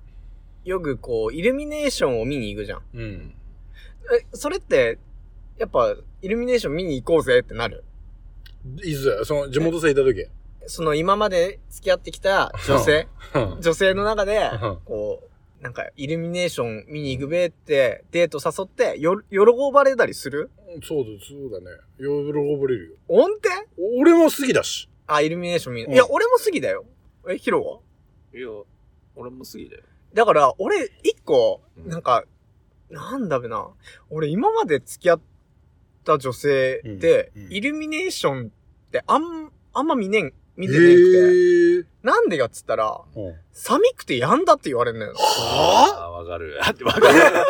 [0.63, 2.83] よくこう、イルミネーションを見に行くじゃん。
[2.93, 3.35] うん。
[4.15, 4.99] え、それって、
[5.57, 7.83] やっぱ、イルミネーション見に行こうぜってなる？
[8.85, 9.25] いつ？
[9.25, 10.27] その、地元さんいた時？
[10.67, 15.23] その今まで付き合ってきた女性、うん女性の中でうん、こ
[15.61, 19.39] う、なんか、イルミネーション見に行くべって、デート誘って、よ、喜
[19.73, 20.51] ばれたりする？
[20.87, 21.79] そうだ、そうだね。
[21.99, 22.97] 喜ばれるよ。
[23.09, 23.49] 音程
[23.99, 24.91] 俺も好きだし。
[25.07, 25.87] あ、イルミネーション見る。
[25.89, 26.85] うんいや、俺も好きだよ。
[27.29, 27.79] え、ヒロは？
[28.39, 28.49] いや、
[29.17, 29.83] 俺も好きだよ。
[30.15, 32.25] だから、俺、一個、うんなんか、
[32.91, 33.69] なんだべな。
[34.11, 35.21] 俺、今まで付き合っ
[36.05, 41.89] た女性で、うんうんイルミネーションってあん、あんま見ねん、見てへねえくーて。
[42.03, 45.15] なんでかっつったら、うん寒くてやんだって言われるんだよ。
[45.17, 46.59] はあ、わかる。
[46.63, 47.07] あってわかる。
[47.07, 47.43] ぁ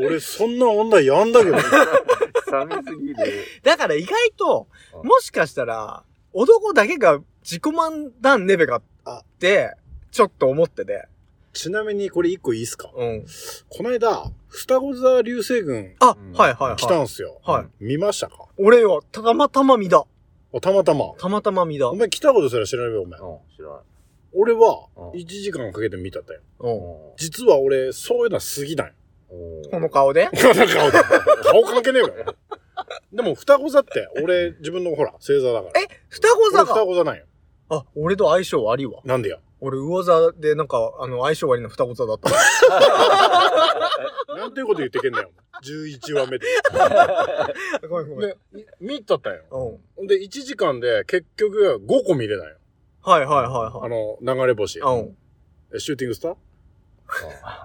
[0.06, 1.56] 俺そんな女やんだけど。
[2.50, 3.16] 寒すぎる。
[3.62, 8.80] だから意外と、うんもしかしたら、男だけが自己満談ねべか
[9.12, 9.74] って、
[10.10, 11.06] ちょっと思ってて。
[11.52, 12.90] ちなみにこれ一個いいっすか？
[12.96, 13.26] うん。
[13.68, 16.76] この間、双子座流星群あ、うんはいはいはい。
[16.76, 17.40] 来たんすよ。
[17.44, 17.66] はい。
[17.84, 18.46] 見ましたか？
[18.58, 20.04] 俺は、たまたま見だ。
[20.52, 21.12] おたまたま。
[21.18, 21.88] たまたま見だ。
[21.90, 23.20] お前来たことすら知らないよ、お前。
[23.20, 23.78] うん、知らない。
[24.36, 26.40] 俺はうん1時間かけて見たったよ。
[26.60, 27.16] うん。
[27.16, 28.92] 実は俺、そういうのは好きなんよ。
[29.70, 30.26] この顔で？
[30.34, 31.04] この顔だ。
[31.44, 32.36] 顔関係ねえわよ。
[33.12, 35.80] でも、双子座って、俺、自分のほら、星座だから。
[35.80, 36.84] え、双子座俺双か。
[36.84, 37.24] 子座なんよ。
[37.68, 39.00] あ、俺と相性悪いわ。
[39.04, 39.38] なんでや？
[39.60, 42.30] 俺、魚座で、なんか、あの、相性悪いの双子座だった。
[44.36, 45.30] なんていうこと言ってけんだよ。
[45.62, 46.46] 11話目で。
[47.88, 48.28] ごめんごめん。
[48.28, 48.36] で、
[48.80, 49.78] 見たったんよ。
[49.96, 50.06] うん。
[50.06, 52.56] で、1時間で結局5個見れないよ。
[53.02, 53.70] はいはいはいはい。
[53.86, 54.80] あの、流れ星。
[54.80, 55.16] うん。
[55.74, 56.36] えシューティングスター？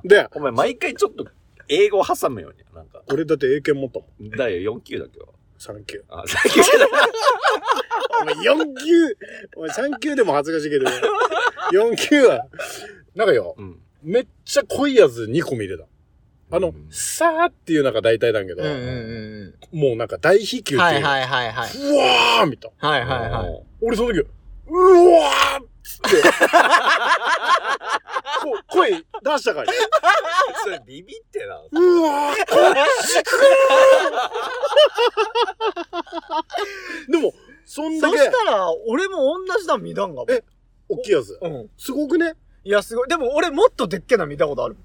[0.07, 1.25] で、お前、毎回ちょっと、
[1.67, 2.59] 英語挟むように。
[2.73, 3.01] なんか。
[3.11, 4.29] 俺だって英検持ったもん。
[4.37, 5.33] だよ、4級だけど。
[5.59, 6.03] 3級。
[6.09, 6.89] あ、さっきじゃない。
[8.21, 9.17] お前4級
[9.57, 10.85] お前3級でも恥ずかしいけど、
[11.71, 12.45] 4級は、
[13.15, 13.79] なんかよ、うん。
[14.01, 15.85] めっちゃ濃いやつ2個見れた。
[16.51, 18.85] あのうん、さーっていうのが大体なんけど、うんうんう
[19.45, 20.81] んもうなんか大飛球っていうう。
[20.81, 21.69] はいはいはいはい。
[21.77, 22.89] うわーみたいな。
[22.89, 23.63] はいはいはい。
[23.81, 26.21] 俺その時、うわーっつって、
[28.41, 29.71] こう声出したから、
[30.63, 31.55] それビビってな。
[31.55, 32.73] うわーこっ
[33.05, 33.31] ち来
[37.07, 37.33] るでも、
[37.65, 39.17] そんだけそし、たら、俺も
[39.47, 40.25] 同じだ見たんがも。
[40.29, 40.43] え
[40.87, 41.37] 大きいやつ。
[41.41, 41.69] うん。
[41.77, 42.33] すごくね？
[42.63, 43.07] いや、すごい。
[43.07, 44.75] でも俺もっとでっけな見たことある。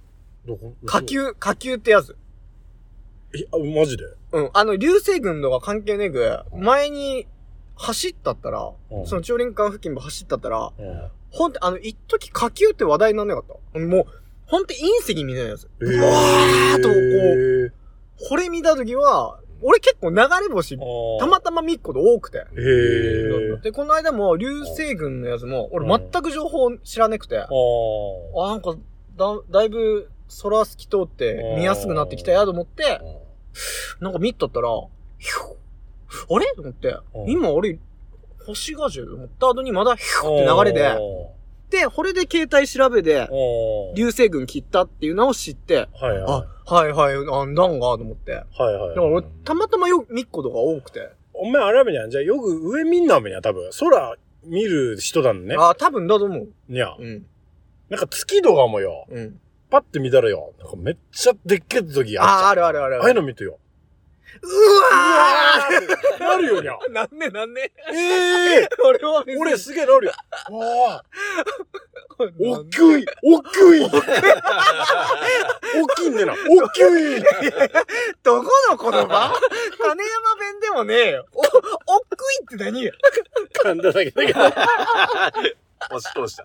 [0.46, 0.74] どこ？
[0.86, 1.02] 火。
[1.02, 2.16] 球、火球ってやつ。
[3.34, 4.04] え、あマジで？
[4.32, 4.50] うん。
[4.52, 7.26] あの、流星群とか関係ねえく、前に
[7.74, 13.78] 走ったったら、うんその長林間付近も走ったったら、うんほんと、あの、一時火球って話題になんなかった。
[13.80, 14.04] もう、
[14.46, 15.68] ほんと隕石みたいなやつ。
[15.82, 17.74] えうわーっとこう、う。
[18.28, 20.78] これ見たときは、俺結構流れ星、
[21.18, 22.38] たまたま見っこと多くて。
[22.38, 23.60] へー。
[23.62, 28.76] で、この間も流星群のやつも、俺全く情報知らなくて、あ、あーなんか、
[29.16, 30.10] だ、だいぶ
[30.42, 33.00] 空透き通って見やすくなってきたやと思って、
[34.00, 34.68] なんか見っとったら、
[35.18, 36.34] ヒュー。
[36.34, 36.52] あれ？
[36.54, 36.96] と思って。
[37.14, 37.30] う、ん。
[37.30, 37.78] 今俺、
[38.46, 40.98] 星がじゅと思った後にまだヒューって流れで、
[41.70, 43.28] で、これで携帯調べで、
[43.96, 48.32] 流星群切ったっていうのを知って、はいはあ、はいはい、あんだんが、と思って。
[48.32, 48.34] い。
[48.34, 51.10] はいはいだから俺、たまたまよ、見っことが多くて。
[51.34, 52.10] お前あれやめにゃん。
[52.10, 53.68] じゃあよく上見んなめにゃ、多分。
[53.78, 55.56] 空見る人だね。
[55.58, 56.48] あ、多分だと思う。
[56.68, 56.94] にゃ。
[56.98, 57.26] うん。
[57.90, 59.40] なんか月とかもよ、うん。
[59.70, 63.02] パッて見たらよ、なんかめっちゃでっけえ時ああ、あるあるある。
[63.02, 63.58] ああいうの見てよ。
[64.42, 66.72] ううわわーなるよにゃ。
[66.88, 67.72] ーなんでなんで？
[67.92, 70.12] ええ 俺は別に俺すげえなるよ。
[70.16, 71.04] ああ、
[72.18, 73.90] おっきいおっきいおっ
[75.96, 76.32] きいんねな。
[76.32, 76.82] おっきい
[78.22, 79.32] どこの言葉？
[79.80, 81.26] 金山弁でもねえよ。
[81.32, 81.46] お、おっ
[82.16, 82.92] くいって何よ？
[83.64, 84.40] 噛んだだけだけど。
[85.90, 86.44] 押し通した。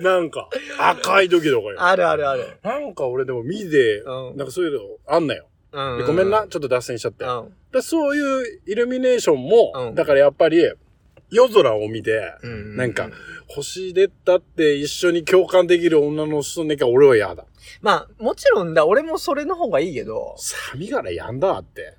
[0.00, 1.76] なんか、赤い時とかよ。
[1.82, 2.58] あるあるある。
[2.62, 5.46] なんか俺でも見て、うんなんかそういうのあんなよ。
[5.74, 7.24] うんでごめんな、ちょっと脱線しちゃって。
[7.24, 7.54] うん。
[7.72, 10.72] だそういうイルミネーションも、うんだからやっぱり、
[11.30, 13.10] 夜空を見て、うんなんか、
[13.48, 17.44] 星出たって一緒に共感できる女の人ねか俺は嫌だ。
[17.82, 20.34] まあ、もちろんだ、俺もそれの方がいいけど。
[20.38, 21.96] 寒いからやんだって。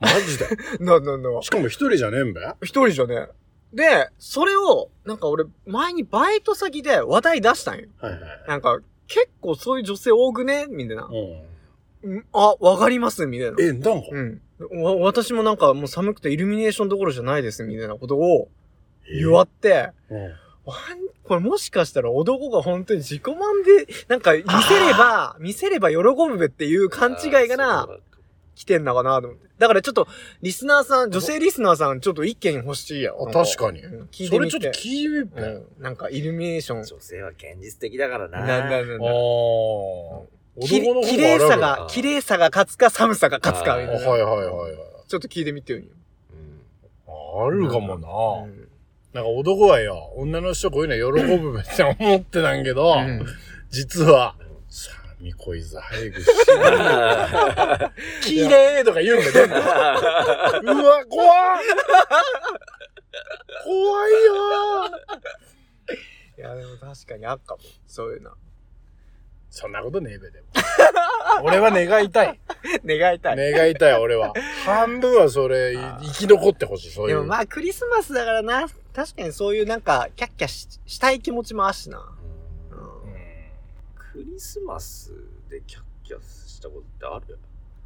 [0.00, 0.46] マジで。
[0.80, 1.42] な、な、な。
[1.42, 3.28] しかも一人じゃねえんべ一人じゃね。
[3.72, 7.88] で、それを、なんか俺、前にバイト先で話題出したんよ。
[8.00, 8.20] はいはい。
[8.48, 10.66] なんか、結構そういう女性多くね？
[10.68, 11.04] みたいな。
[11.04, 11.48] うん。
[12.02, 13.56] うんあ、わかりますみたいな。
[13.60, 14.40] え、なんか、うん。
[14.82, 18.48] わ、私もなんかもう寒くてイルミネーションどころじゃないですみたいなことを
[19.10, 20.20] 言わって、うん
[20.68, 27.88] わんこれもしかしたら男が本当に自己満で、なんか見せれば、見せれば喜ぶべっていう勘違いがな、
[28.54, 29.48] 来てんのかなと思って。
[29.58, 30.08] だからちょっと、
[30.42, 33.12] リスナーさん、女性リスナーさん、ちょっと意見欲しいや。
[33.12, 34.50] あ確かにうん聞いてみて。
[34.50, 35.42] それちょっと聞いてみ。
[35.42, 35.46] う
[35.78, 35.82] ん。
[35.82, 36.84] なんかイルミネーション。
[36.84, 38.40] 女性は現実的だからな。
[38.40, 38.76] な、な、な、あな。
[38.76, 40.37] あ。
[40.60, 44.08] き綺麗さあが、綺麗さが勝つか寒さが勝つかみたいな。
[44.08, 44.74] はいはいはいはい。
[45.08, 45.78] ちょっと聞いてみてよ。
[45.78, 45.88] うん
[47.40, 48.08] あるかもな。
[48.44, 48.68] うん
[49.14, 53.24] なんか男はよ、女の人こういうの喜ぶべって思ってたんけど、うん
[53.70, 54.34] 実は、
[54.68, 57.92] さあ、みこいず早くしな
[58.22, 59.46] 綺麗とか言うんだよ。
[59.46, 61.58] うわ、怖っ
[63.64, 64.86] 怖いよ
[66.38, 67.60] いや、でも確かにあっかも。
[67.86, 68.30] そういうの。
[69.50, 70.46] そんなことねえべ、でも。
[71.42, 72.40] 俺は願いたい。
[72.84, 73.52] 願いたい。
[73.52, 74.32] 願いたい、俺は。
[74.66, 77.16] 半分はそれ、い生き残ってほしい、そういう。
[77.16, 82.14] でもまあクリスマスだからな、確かにそういうなんか、キャッキャししたい気持ちもあるしな。
[84.12, 85.12] クリスマス
[85.48, 87.38] でキャッキャしたことってある？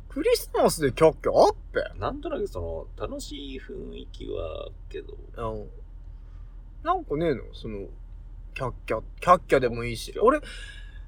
[0.09, 1.83] クリスマスでキャッキャあっぺ。
[1.99, 5.71] なんとなくその、楽しい雰囲気はけど、うん。
[6.83, 7.43] なんかねえの？
[7.55, 7.87] その、
[8.55, 10.15] キャッキャ、キャッキャでもいいし。
[10.19, 10.41] 俺、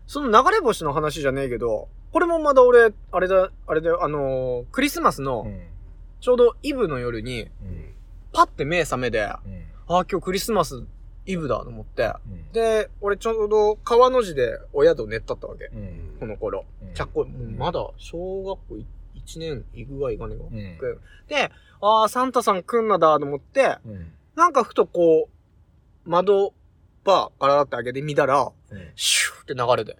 [0.06, 5.60] その流れ星の話じゃねえけど、これもまだ俺、あれだ、あれだよ、あのークリスマスうの、ん。
[6.20, 7.94] ちょうどイブの夜に、うん。
[8.32, 9.52] パッて目覚めで、あうん。
[9.88, 10.84] あ、今日クリスマス
[11.26, 12.52] イブだと思って、うん。
[12.52, 15.66] で、俺ちょうど川の字で親と寝ったったわけ。
[15.74, 16.16] うん。
[16.20, 16.64] この頃。
[16.82, 18.84] うんちゃっこい、もうまだ小学校
[19.16, 20.86] 1年行くがいかねえか。
[20.86, 20.98] うん。
[21.28, 24.12] で、ああ、サンタさん来んなだと思って、うん。
[24.36, 25.28] なんかふとこ
[26.06, 26.52] う、窓
[27.04, 29.96] バーガラだって開けてみたら、うんシって流れで。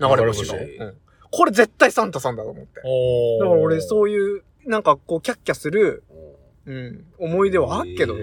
[0.00, 0.58] 流れ星が。
[0.58, 0.96] 流れ星うん。
[1.30, 2.80] これ絶対サンタさんだと思って。
[2.84, 6.24] おだから俺うそういう、なんかこうキャッキャする、うん
[6.66, 8.20] うん、思い出はあっけどな。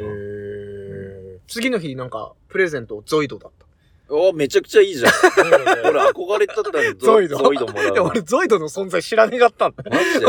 [1.47, 3.65] 次の日なんか、プレゼントゾイドだった。
[4.13, 5.11] おめちゃくちゃいいじゃん。
[5.11, 7.37] ー 俺憧れたったらゾイド？
[7.37, 9.83] ゾイドもらうで、俺ゾイドの存在知らねえかったんだ。
[9.89, 10.25] マジで？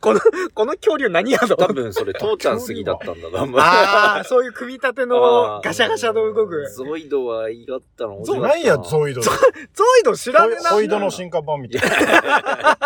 [0.00, 0.20] この、
[0.52, 3.62] この恐竜何やと多分それ父ちゃん過ぎだったんだな。
[3.62, 6.68] ああ、そういう組み立てのガシャガシャの動く。
[6.70, 9.20] ゾイドは言いがったのゾ何や、ゾイド？
[9.22, 10.70] ゾイド知らねえな。
[10.70, 12.78] ホイドの進化版みたいねな。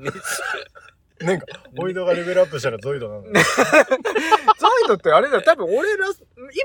[1.20, 3.46] なんか、ホイドがレベルアップしたらゾイドなんだよ。
[4.58, 5.42] ゾイドってあれだよ。
[5.42, 6.06] 多分俺ら、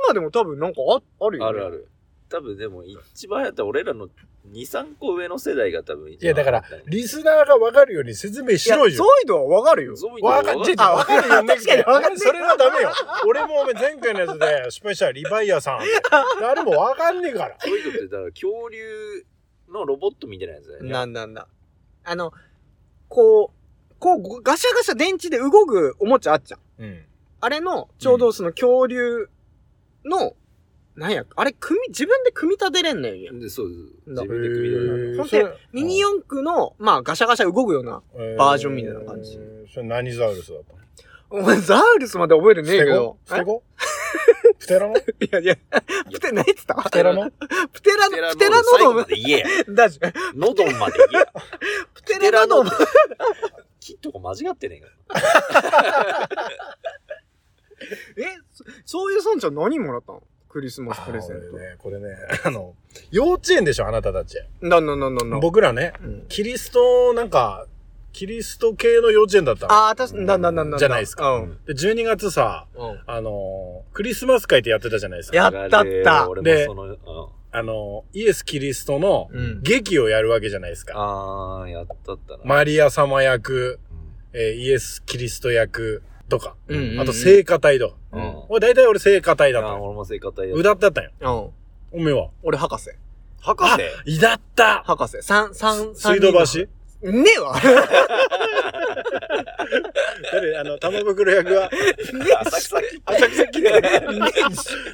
[0.05, 0.79] 今でも多分なんか
[1.19, 1.49] ああるよ、ね。
[1.49, 1.89] あるある。
[2.29, 6.25] 多分でも一番やったら俺らの2、3個上の世代が多分一い？
[6.25, 9.05] や、だからリスナーがわかるように説明しろよ。
[9.23, 9.95] イドはわかるよ。
[9.95, 11.55] ゾイドはわかっ分かわかるよね。
[11.55, 12.91] 確かにわかんねえそれはダメよ。
[13.27, 15.79] 俺もお前前回のやつで失敗したらリヴァイアさん。
[16.39, 17.57] 誰もわかんねえから。
[17.59, 19.25] ゾイドってだから恐竜
[19.71, 20.89] のロボットみたいなやつだよね。
[20.91, 21.47] なんなんだ。
[22.03, 22.31] あの、
[23.07, 26.59] こう、こう、ガシャガシャ電池で動くおもちゃあっちゃん。
[26.79, 27.05] うん。
[27.41, 29.27] あれの、ちょうどその恐竜
[30.03, 30.35] の、
[30.95, 33.37] なんや、あれ、組み、自分で組み立てれんのよ。
[33.37, 34.15] で、そうです。
[34.15, 35.11] だ自分で組み立てる。
[35.11, 38.01] へーほんで、ミニ四駆の、まあ、ガシャガシャ動くような。
[38.37, 40.73] バージョンみたいな感じえーそれ何ザウルスだった
[41.35, 41.41] の？
[41.41, 43.17] お前、ザウルスまで覚えてねえけど。
[43.25, 43.63] ステゴ？
[44.57, 45.55] プテラノえ いやいや、
[46.11, 46.75] プテ、何言ってた？
[46.75, 47.29] プテラノ
[47.73, 49.05] プテラノ、プテラノドム。
[49.05, 49.47] で言えや。
[49.73, 49.99] だし、
[50.33, 51.33] ノドンまで言えや。
[51.93, 52.71] プテラノドム。
[53.81, 56.29] キットコ間違ってねえか。
[58.17, 60.23] え、そそういうさんちゃん何もらったの？
[60.55, 62.15] クリスマスプレゼンあ俺ね、これね、
[62.45, 62.75] あの、
[63.11, 64.37] 幼稚園でしょ、あなたたち。
[64.61, 64.65] ト。
[64.65, 65.39] なんなんなんなん。
[65.41, 67.65] 僕らね、うんキリスト、なんか、
[68.13, 69.73] キリスト系の幼稚園だったの。
[69.73, 70.79] ああ、確かに、なんなんなんなん。
[70.79, 71.59] じゃないですかうん。
[71.65, 72.99] で、12月さ、うん。
[73.05, 75.35] あのークリスマス会ってやってたじゃないですか。
[75.35, 76.97] やったった俺でうん
[77.51, 79.61] あのーイエス・キリストのうん。
[79.61, 80.93] 劇をやるわけじゃないですか。
[80.95, 82.43] あー、やったったな。
[82.45, 87.95] マリア様役、うんえーイエス・キリスト役とか、うんうんうんあと聖歌隊と。
[88.11, 88.43] うん。
[88.49, 89.81] 俺大体俺聖歌隊だったあ。
[89.81, 91.11] 俺も生活や歌ってたんよ。
[91.21, 92.01] うん。
[92.01, 92.29] おめえは。
[92.43, 92.89] 俺、博士。
[93.41, 93.81] 博士？
[94.05, 95.21] いだった博士。
[95.21, 96.67] 三、三、水道橋？
[97.03, 97.55] ねえわ。
[100.31, 101.69] 誰あの、玉袋役は、
[102.41, 103.81] 浅草キッ浅草キッド。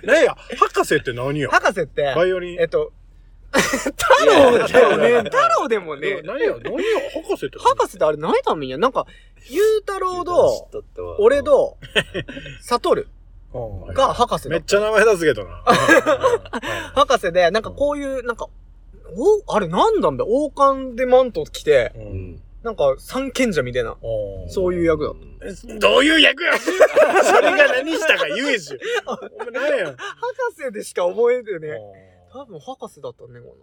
[0.03, 1.49] 何や、博士って何よ？
[1.49, 2.59] 博士って、バイオリン。
[2.59, 2.91] えっと、
[3.51, 5.29] 太郎だよね。
[5.29, 6.81] 太郎でもね、何や、何や、
[7.23, 7.63] 博士って何？
[7.75, 8.77] 博士ってあれ何ためにや？
[8.77, 9.05] なんか、
[9.49, 10.69] ゆうたろうと、
[11.19, 11.77] 俺、と、
[12.61, 13.07] サトル
[13.53, 14.63] うんが博士だめっ。
[14.63, 15.63] ちゃ名前出すけどな。
[16.95, 18.47] 博士で、なんかこういう、なんか、
[19.47, 21.91] お、あれなんだんだ王冠でマント着て。
[22.63, 23.97] なんか三賢者みたいな、
[24.47, 26.69] そういう役だっうんどういう役や そ
[27.41, 28.77] れが何したか言えし。
[29.07, 29.91] お前何や。
[29.93, 29.97] た。
[29.97, 31.75] 博士でしか覚えてね。
[32.31, 33.57] 多分博士だったね、こ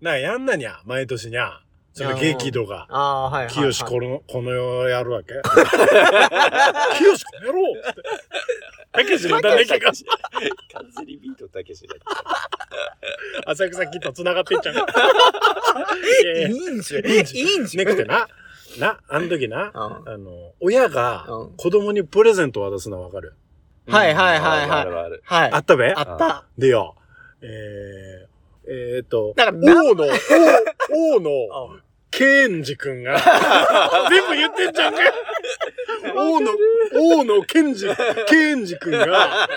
[0.00, 1.60] なあ、やんなにゃ、毎年にゃ。
[1.98, 2.86] その劇とか。
[2.88, 2.96] の。
[2.96, 3.72] ああー、はいはい、はい。
[3.72, 8.02] 清この、この世やるわけ 清この野郎つって。
[8.92, 9.92] たけしの歌ねけか。
[10.72, 11.94] 完全にビートたけしだ
[13.46, 14.74] 浅草キッド繋がってっちゃう。
[16.24, 17.06] いやいんじゃん。
[17.06, 17.86] いいんじゃんいいんじゃん。
[17.86, 18.28] ねくてな。
[18.78, 19.70] な、あの時な。
[19.74, 23.34] うんあの、親がうん子供にプレゼント渡すのわかる？
[23.86, 25.50] はいはいはいはいあるあるはい。
[25.52, 25.92] あったべ？
[25.92, 26.44] あった。
[26.58, 26.96] でよ、
[27.40, 28.28] えー、
[28.70, 30.08] えーっと、だからな王の、王
[31.16, 31.30] 王の
[31.76, 33.18] あケンジ君が、
[34.10, 35.12] 全部言ってんじゃんかよ
[36.14, 36.52] 王の、
[36.94, 37.86] 王のケンジ、
[38.26, 39.48] ケンジ君が、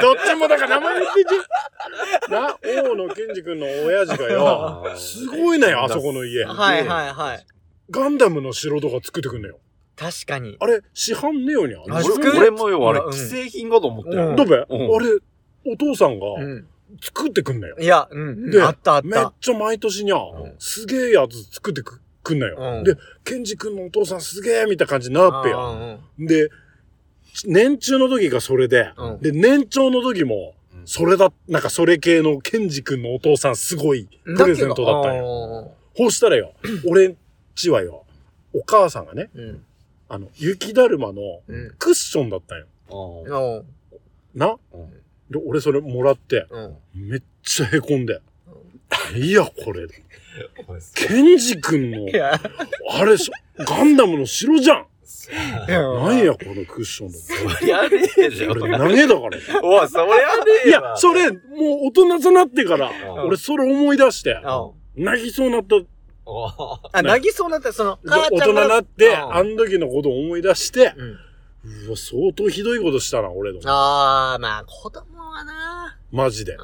[0.00, 2.42] どっちもだから名前言ってんじゃん。
[2.42, 2.58] な、
[2.90, 6.44] 王のケンジ君の親父がよ、すごいのよ、あそこの家。
[6.44, 7.46] はいはいはい。
[7.90, 9.58] ガンダムの城とか作ってくんのよ。
[9.96, 10.56] 確かに。
[10.58, 14.30] あれ、市販ねよにある俺俺もよ、あれう、ん既製品かと思ったよ。
[14.30, 14.66] うんどべ、うんあ
[14.98, 15.18] れ、
[15.66, 16.66] お父さんがうん。
[17.00, 17.76] 作ってくんなよ。
[17.78, 18.50] いや、うん。
[18.50, 19.02] であったあっ。
[19.04, 22.56] めったちゃ毎年にゃ、んすげえやつ作ってくくんなよ。
[22.58, 25.58] うんで、ケンジ君のお父さんすげえみたいな感じになっぺうや。
[25.58, 26.48] んうんで、
[27.46, 35.22] 年中の時がそれで、うんで、年長の時も、うんそれだ、なんかそれ系のケンジ君のお父さんすごいプレゼントだったんよ。
[35.24, 35.70] よ。
[35.96, 36.52] ほうしたらよ、
[36.86, 37.16] 俺ん
[37.54, 38.04] ちはよ、
[38.52, 39.64] お母さんがね、うん。
[40.08, 41.74] あの、雪だるまのうん。
[41.78, 42.66] クッションだったんよ。
[42.90, 43.64] うんお
[44.34, 44.56] な？
[44.72, 46.60] うんで、俺それもらって、う
[46.98, 47.08] ん。
[47.08, 48.20] めっちゃ凹んで。
[49.16, 49.86] いや、これ。
[50.94, 52.06] ケンジ君の
[52.90, 54.86] あれ、そガンダムの城じゃん
[55.68, 57.18] ななんや、このクッションの。
[57.58, 58.50] そりゃねえじゃん。
[58.50, 59.62] 俺投げだから。
[59.62, 60.22] おい、そりゃね
[60.66, 61.40] えいや、それ、もう
[61.86, 62.92] 大人となってから、ん
[63.26, 65.76] 俺それ思い出して、あ、泣きそうになった。
[66.92, 70.94] あ、泣きそうになった、その、母大ちゃんが人になって、うんあの時のことを思い出して、
[71.86, 73.60] うわ、相当ひどいことしたな、俺の。
[73.64, 75.98] あー、まあ、子供はな。
[76.10, 76.56] マジでう。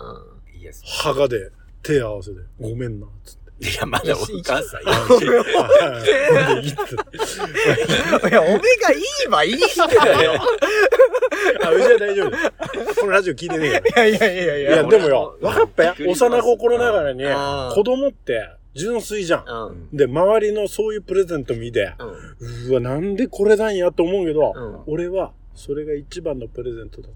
[0.57, 0.61] ん。
[0.61, 1.51] いや、そ墓で
[1.83, 3.41] 手合わせて、ごめんな、つって。
[3.69, 8.59] いや、まだお母さんいはいいいっつっていや、おめが
[8.93, 10.33] いいわ、いい人だよ。
[11.63, 12.31] あ、うちは大丈夫。
[13.01, 14.07] このラジオ聞いてねえから。
[14.07, 14.85] いやいやいやいいや、や。
[14.85, 15.95] でもよ、分かったよ。
[15.99, 17.31] びっくりします幼心ながらにうん、
[17.75, 19.45] 子供って純粋じゃん。
[19.47, 19.97] うん。
[19.97, 22.71] で、周りのそういうプレゼント見て、うん。
[22.71, 27.15] うわ、なんでこれなんやと思うけど、うん俺は、それが一番のプレゼントだと。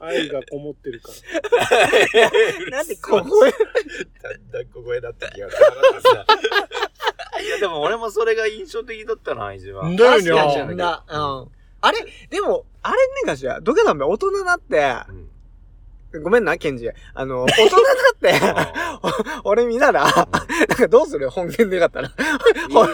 [0.00, 1.10] 愛がこもってるか
[1.70, 2.70] ら。
[2.70, 3.50] なんでここへ。
[3.50, 3.58] だ
[4.36, 5.62] んだん小声だった気がする
[6.02, 6.26] さ。
[7.40, 9.94] いや、でも俺もそれが印象的だったな、一番。
[9.96, 11.04] だよ確かねにな。
[11.08, 11.52] うん。
[11.80, 11.98] あれ
[12.30, 15.31] でも、あれねかしら、どけだ大人になって、うん
[16.20, 16.88] ごめんな、ケンジ。
[17.14, 17.78] あの、大人にな
[18.58, 18.60] っ
[19.20, 20.14] て、 俺見たら、なん
[20.68, 21.30] かどうする？
[21.30, 22.08] 本源でよかったら。
[22.08, 22.86] いや、まあ、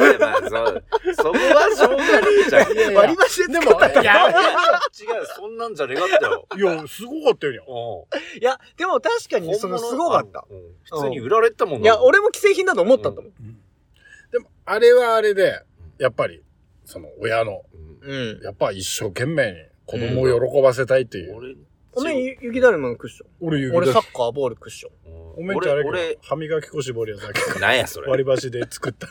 [0.48, 2.72] そう、そこはしょうがねえじゃん。
[2.72, 4.34] いやいや割り箸で作ったいや違う、
[5.36, 6.46] そんなんじゃねかったよ。
[6.56, 7.62] いや、すごかったよにゃ。
[7.62, 10.44] ういや、でも確かに、その、すごかった。
[10.50, 10.58] うん
[10.90, 13.32] 普通に売られてたもんいや、俺も既製品だと思ったんだもん。
[14.30, 15.60] でも、あれはあれで、
[15.98, 16.42] やっぱり、
[16.84, 18.40] その、親の、うんうん。
[18.42, 21.34] やっぱ一生懸命に子供を喜ばせたいっていう。
[21.36, 21.56] 俺、
[21.98, 23.28] おめえ、ゆ雪だるまのクッション。
[23.40, 24.92] 俺言う俺サッカーボールクッション。
[25.36, 27.58] おめんちゃあれ歯磨き粉絞りやだけ。
[27.58, 28.08] なんやそれ。
[28.08, 29.08] 割り箸で作った。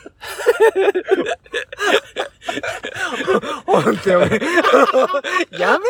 [3.66, 4.38] ほんとよ、俺。
[5.58, 5.84] やめ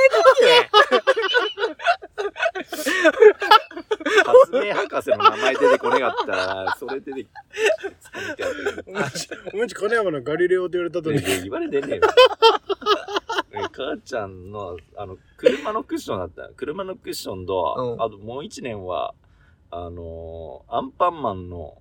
[4.25, 6.33] 発明博士の名前出てこねかった。
[6.33, 7.27] ら、それ出て、
[8.01, 8.85] 使ってやる
[9.53, 11.19] おめち、金山のガリレオって言われたとに。
[11.19, 12.03] いや言われてねえよ。
[13.73, 14.51] 母ちゃん。
[14.51, 18.03] の、あの、車のクッションだった車のクッションと、うん。
[18.03, 19.15] あともう一年は、
[19.71, 21.77] あのーアンパンマンの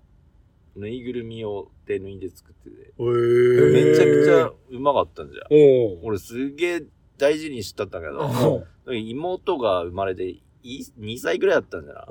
[0.75, 5.31] ぬいぐるみを手縫いで作ってて、めちゃくちゃうまかったん。
[5.31, 5.47] じゃん。
[5.49, 6.83] お俺すげえ
[7.17, 10.23] 大事にしとったけうど、妹が生まれて
[10.63, 12.07] い2歳ぐらいだったんじゃな。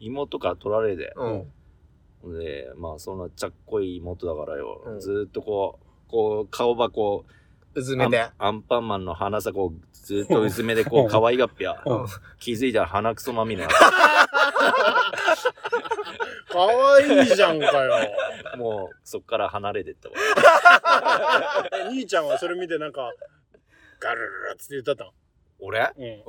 [0.00, 1.12] 妹から取られて。
[1.16, 1.28] う
[2.28, 2.38] ん。
[2.38, 7.24] で、まあそんなちゃっこい妹だからよ、うんずーっとこう、こう顔ばこ
[7.74, 8.20] う、うずめで。
[8.20, 11.82] アンアンパンマンの鼻さこう、ずーっと薄めでこう可愛がっぴゃ。
[11.84, 12.06] うん
[12.38, 13.68] 気づいたら鼻くそまみれな。
[16.48, 17.94] かわいいじゃんかよ。
[18.58, 20.14] もうそっから離れてったわ。
[21.72, 23.10] え 兄ちゃんはそれ見てなんか、
[24.02, 25.12] ガルルルっつって言ったった
[25.64, 25.82] 俺ん。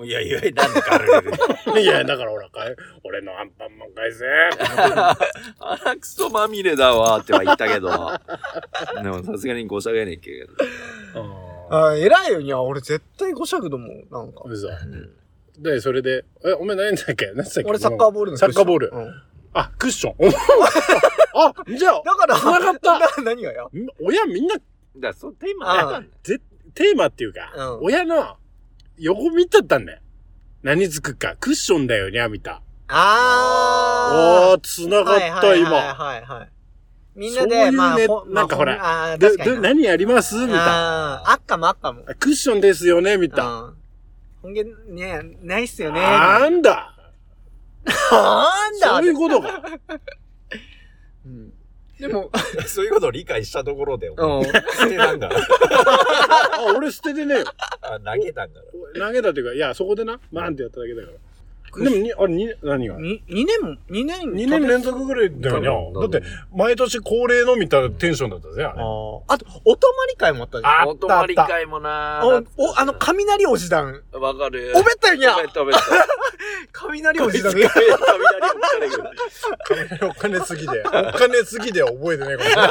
[0.05, 1.31] いやいや、なんでガルル
[1.73, 1.81] ル。
[1.81, 4.25] いや、だからほら、かえ俺のアンパンマン返せ。
[5.59, 7.89] 鼻くそまみれだわっては言ったけど、
[9.01, 10.53] でもさすがにごしゃげねえけど。
[11.71, 14.43] あ、偉いよにゃ、俺絶対5尺だもん、なんか。
[14.45, 14.67] 嘘。
[14.67, 15.23] うん
[15.59, 18.91] で、それで、え、お前何だっけ何だっけ俺サッカーボールのサッカーボール。
[18.91, 19.23] うん
[19.55, 20.15] あ、クッション。
[21.35, 23.69] あ、じゃあ、だから、繋がった何がよ。
[24.01, 24.55] 親みんな、
[24.97, 26.13] だそのテーマだったんだよ。
[26.23, 26.41] ぜ
[26.73, 28.37] テーマっていうか、うん親の
[28.97, 29.99] 横見ちゃったんだよ。
[30.61, 31.35] 何つくか。
[31.39, 32.61] クッションだよにゃ、見た。
[32.87, 35.37] あおー、繋がー。
[35.37, 35.71] った、はい今。
[35.71, 36.49] はいはいはい。
[37.15, 39.55] みんなで、そういうねまあ、ほなんかほらまああーで、確かにな。
[39.55, 40.35] で何やります？
[40.35, 41.15] みたいな。
[41.21, 42.03] あーあっかもあっかも。
[42.07, 43.61] あクッションですよねみたいな。
[43.61, 43.75] うん。
[44.41, 45.99] ほんげ、ね、ないっすよね。
[46.01, 46.95] なんだ？
[48.11, 48.87] なんだ？
[48.97, 49.61] そういうことか。
[51.25, 51.53] うん
[51.99, 52.31] でも、
[52.67, 54.43] そういうことを理解したところで、うん。
[54.43, 55.29] 捨てたんだ。
[55.31, 57.45] あ、俺捨ててねえよ。
[57.81, 58.61] あ投げたんだ。
[58.97, 61.17] 投げたっていうか、いや、そこでな、バーンってやっただけだから。
[61.73, 62.95] くでもに、あれ、に、何が？
[62.97, 64.19] に2年、2年。
[64.21, 65.67] 2年連続ぐらいだよね。
[65.99, 66.21] だって、
[66.55, 68.79] 毎年恒例のみたいなテンションだったぜ、ああれ。
[68.81, 70.81] ーあと、お泊まり会もあったじゃん。
[70.83, 74.01] あお泊まり会もなお、お、あの、雷おじ団。
[74.13, 74.71] わかる。
[74.75, 75.81] おべったよにゃおべったおべった。
[76.71, 77.51] 雷おじ団。
[77.53, 77.79] 雷を疲
[79.75, 80.09] れる。
[80.09, 80.83] お金すぎで。
[80.85, 82.69] お金すぎでは覚えてないかもしれない。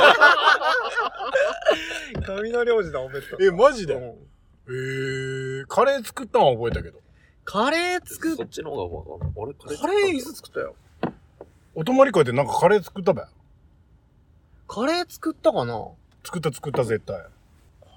[2.26, 3.36] 雷おじ団おべった。
[3.44, 3.94] え、マジで？
[3.94, 4.14] うん
[4.68, 7.01] えー、カレー作ったのは覚えたけど。
[7.44, 9.32] カレー作っそっちの方がわかんない。
[9.36, 10.74] 俺カレーカレーいつ作ったよ。
[11.74, 13.22] お泊まり会でなんかカレー作ったべ？
[14.68, 15.88] カレー作ったかな？
[16.24, 17.16] 作った作った絶対。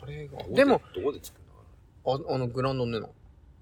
[0.02, 0.56] カレーが。
[0.56, 1.44] でも、、どこで作る
[2.06, 3.10] ああの、グランドねの。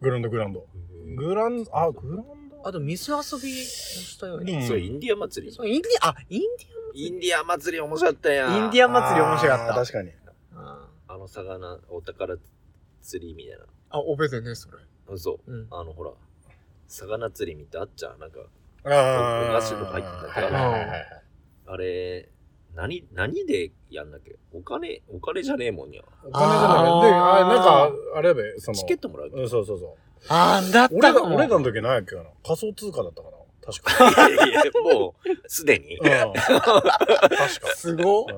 [0.01, 0.59] グランドグランド。
[0.59, 2.67] のグランド、あ、グランド？
[2.67, 4.53] あと、水遊びもしたよね。
[4.53, 5.53] うんそう、インディアン祭り？
[5.53, 6.47] そうインディア、あ、インデ
[6.95, 8.55] インディアン祭り面白かったやん。
[8.65, 9.73] インディアン祭り面白かった。
[9.73, 10.11] 確かに。
[10.55, 12.35] ああの魚、お宝
[13.01, 13.65] 釣りみたいな。
[13.89, 14.77] あ、おべでね、それ。
[15.09, 15.39] 嘘。
[15.47, 15.67] うん。
[15.71, 16.11] あの、ほら、
[16.87, 18.19] 魚釣りみたいあっちゃん。
[18.19, 18.39] なんか、
[18.85, 21.05] あお菓子とか入ってたはいはいはいはい。
[21.67, 22.29] あれ、
[22.75, 24.35] 何、何でやんだっけ？
[24.53, 26.03] お金、お金じゃねえもんにゃ。
[26.25, 27.01] お金じゃない。
[27.01, 28.77] で、あなんか、あれやべ、その。
[28.77, 29.89] チケットもらううん、そうそうそう。
[30.29, 31.35] あー、だっ俺ら、たかも。
[31.35, 32.29] 俺らの時何やっけかな？
[32.43, 33.37] 仮想通貨だったかな？
[33.65, 35.87] 確かいやいや、もう、すでに。
[35.87, 35.95] に。
[35.97, 36.03] うん。
[36.03, 36.35] 確か。
[37.75, 38.25] すごっ。
[38.27, 38.35] うん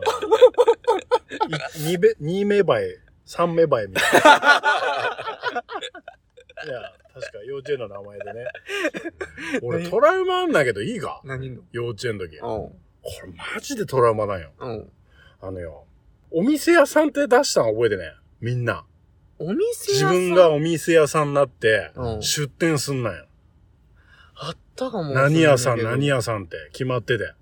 [1.51, 2.63] い二べ、二目映え、
[3.25, 3.87] 三目映えみたい
[4.23, 4.63] な。
[6.65, 6.81] いや、
[7.13, 8.45] 確か幼稚園の名前でね。
[9.61, 11.21] 俺トラウマあんだけどいいか？
[11.23, 11.61] 何の？
[11.71, 12.39] 幼稚園の時。
[12.39, 12.71] こ
[13.23, 13.31] うん。
[13.31, 14.51] れマジでトラウマなんよ。
[14.59, 14.91] うん。
[15.41, 15.85] あのよ、
[16.31, 18.11] お店屋さんって出したの覚えてね？
[18.41, 18.85] みんな。
[19.37, 20.13] お店屋自さん？
[20.13, 23.25] 分がお店屋さんになってうん、出店すんなんよ。
[24.35, 25.13] あったかも。
[25.13, 27.33] 何屋さん、何屋屋さんって決まってて。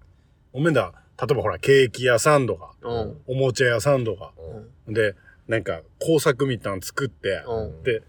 [0.52, 3.22] おめんだ、例えばほら、ケーキ屋さんとか、うん。
[3.28, 4.34] おもちゃ屋さんとか。
[4.38, 5.16] うんで、
[5.48, 7.84] なんか工作みたいなの作って、うん。
[7.84, 8.02] で、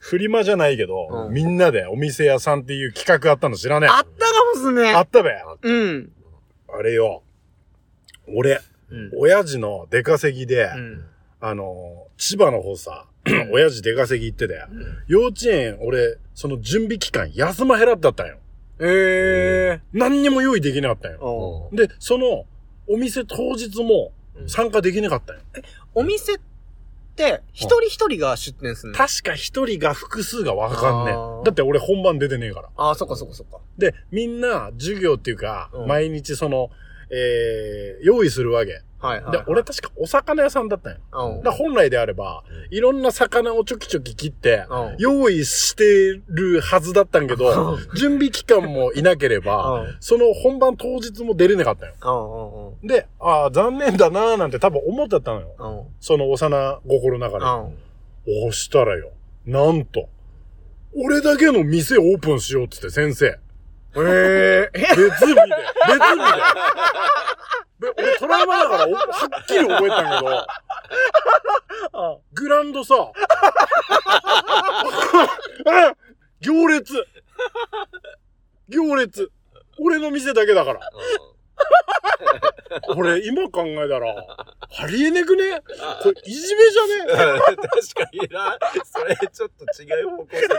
[0.00, 3.90] フリマじゃないけど、うんみんなでお店屋さんっていう企画あったの知らねえ？
[3.90, 4.92] あったかもっすね。
[4.92, 5.30] あったべ。
[5.62, 6.10] うん。
[6.68, 7.22] あれよ。
[8.26, 9.10] 俺、うん。
[9.18, 11.04] 親父の出稼ぎで、うん。
[11.40, 13.06] あの、千葉の方さ、
[13.52, 14.62] 親父出稼ぎ行ってて、
[15.06, 18.38] 幼稚園、俺、その準備期間休まへらだったんよ。
[18.80, 21.14] ええ何にも用意できなかったんー。
[21.16, 21.68] よ。
[21.70, 21.76] うん。
[21.76, 22.44] で、その、
[22.88, 25.42] お店当日もうん参加できなかったんよ。
[25.94, 26.42] お店って、
[27.52, 31.44] 一人一人が出店するの確か一人が複数がわかんねあーえ。
[31.44, 32.68] だって俺本番出てねえから。
[32.76, 33.58] ああ、そっかそっかそっか。
[33.78, 36.70] で、みんな授業っていうか、うん毎日その、
[37.10, 38.82] えー、用意するわけ。
[39.00, 39.32] はいはい。
[39.32, 40.98] で、俺確かお魚屋さんだったんよ。
[41.12, 44.96] うん、だ本来であれば、いろんな魚をちょきちょき切って、うん。
[44.98, 49.96] 用意してるはずだったんけど、準備期間もいなければ、うん。
[50.00, 52.76] その本番当日も出れなかったんよ。
[52.82, 52.84] うん。
[52.84, 52.86] うん。
[52.86, 55.54] で、ああ、残念だなーなんて多分思ってたのよ。
[55.58, 55.94] うん。
[56.00, 57.44] その幼心の中で。
[57.44, 57.90] うん。
[58.46, 59.12] 押したらよ、
[59.46, 60.08] なんと、
[60.94, 63.38] 俺だけの店オープンしようっつって先生。
[63.96, 65.34] ええ別日で、別日
[67.80, 67.88] で。
[67.88, 69.00] で俺トラウマだからおは
[69.42, 70.46] っきり覚えたんやけど、
[71.92, 72.18] あ。
[72.32, 72.94] グランドさ、
[75.66, 75.94] あ
[76.40, 77.06] 行列。
[78.68, 79.30] 行列。
[79.80, 80.80] 俺の店だけだから。
[82.96, 85.60] 俺今考えたら、ありえねくね？
[86.02, 87.40] これいじめじゃね？
[87.56, 87.68] 確か
[88.12, 88.56] にな。
[88.84, 90.56] それちょっと違う方向性だ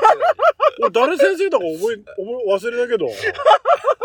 [0.79, 3.07] 俺誰先生だか覚え、覚え、忘れたけど、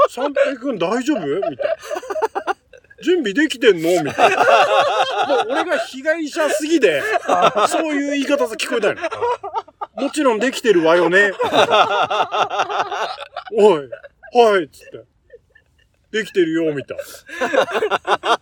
[0.09, 1.26] 三平くん大丈夫？
[1.51, 2.57] みたいな。
[3.03, 4.03] 準備できてんの？
[4.05, 4.36] みたいな。
[4.36, 7.03] もう俺が被害者すぎで、
[7.68, 9.01] そういう言い方さ聞こえたの。
[10.03, 11.32] もちろんできてるわよね。
[13.53, 13.88] おい、
[14.34, 15.05] はい、つって。
[16.16, 18.38] できてるよ、みたいな。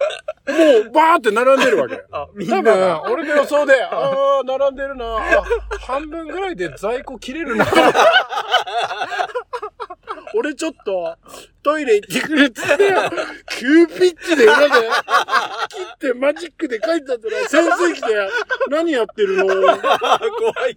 [0.47, 2.05] もう、バーって並んでるわけ。
[2.11, 2.27] 多。
[2.63, 5.05] 分、俺の予想で、ああ、並んでるな。
[5.17, 5.45] あ
[5.81, 7.67] 半分ぐらいで在庫切れるな。
[10.37, 11.17] 俺ちょっと、
[11.63, 12.93] トイレ行ってくれっつって、
[13.57, 14.69] 急ピッチで裏で、
[15.69, 18.29] 切ってマジックで書いてたら、先生来て、
[18.69, 19.47] 何やってるの？
[19.47, 19.77] 怖い。
[19.77, 20.77] 怖い。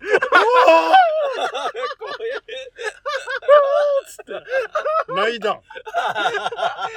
[5.15, 5.61] 泣いたん。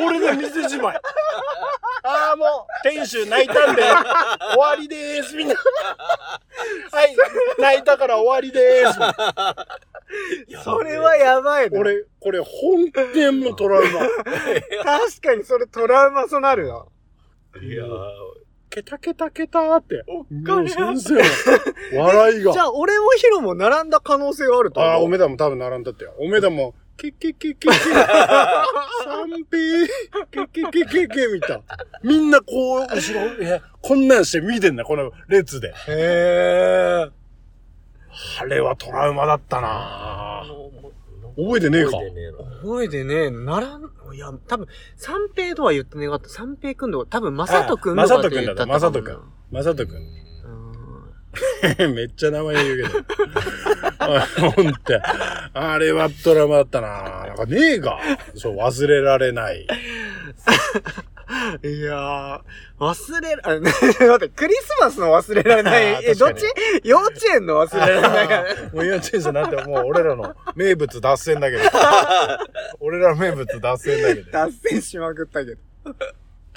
[0.01, 1.01] 俺の店じまい。
[2.03, 5.55] ああ、もう、店主泣いたんで、終わりでーす、みんな。
[5.55, 5.61] は
[7.05, 7.17] い、
[7.59, 8.99] 泣いたから終わりでーす。
[10.65, 11.79] それはやばいな。
[11.79, 14.01] 俺、これ、本店のトラウマ。
[14.01, 16.85] 確かにそれトラウマそうなるな。
[17.63, 18.40] いやー
[18.71, 20.05] ケタケタケターって。
[20.07, 21.15] おっもう先生
[21.97, 22.53] の笑いが。
[22.53, 24.93] じゃあ、俺もヒロも並んだ可能性はあると思う。
[24.93, 26.15] ああ、おめだも多分並んだってよ。
[26.21, 27.81] おめだも、ケッケッケッケッケッ。
[27.83, 29.89] 三平、
[30.31, 31.63] ケッケッケッケッケみたい。
[32.05, 35.71] みんなこう、後ろ、え、こんなんして見てんだ、この列で。
[35.71, 37.11] へえ。
[38.41, 40.91] あれはトラウマだったなぁ
[41.45, 41.91] 覚えてねえか。
[41.93, 44.67] 覚えてねえな覚えてねえ、ならん、いや、多分、
[44.97, 46.29] 三平とは言ってねえかった。
[46.29, 49.21] 三平くんとか、多分、まさとくんとかって言ったったかもなまさとくんだ
[49.51, 49.97] まさとくん。
[49.97, 50.21] うん
[51.95, 53.05] めっちゃ名前言うけど。
[53.99, 54.27] あ
[54.57, 55.01] ほんと。
[55.53, 57.27] あれはドラマだったな。
[57.27, 57.99] なんかねえが。
[58.35, 59.67] そう、忘れられない。
[61.63, 62.41] いやー、
[62.79, 66.45] 忘れら、あ 待って、クリスマスの忘れられない え、どっ確ち？
[66.85, 68.55] 幼稚園の忘れられないから。
[68.73, 71.63] もう幼稚園じゃなくて、もう俺らの名物脱線だけど。
[72.81, 74.31] 俺らの名物脱線だけど。
[74.33, 75.59] 脱線しまくったけど。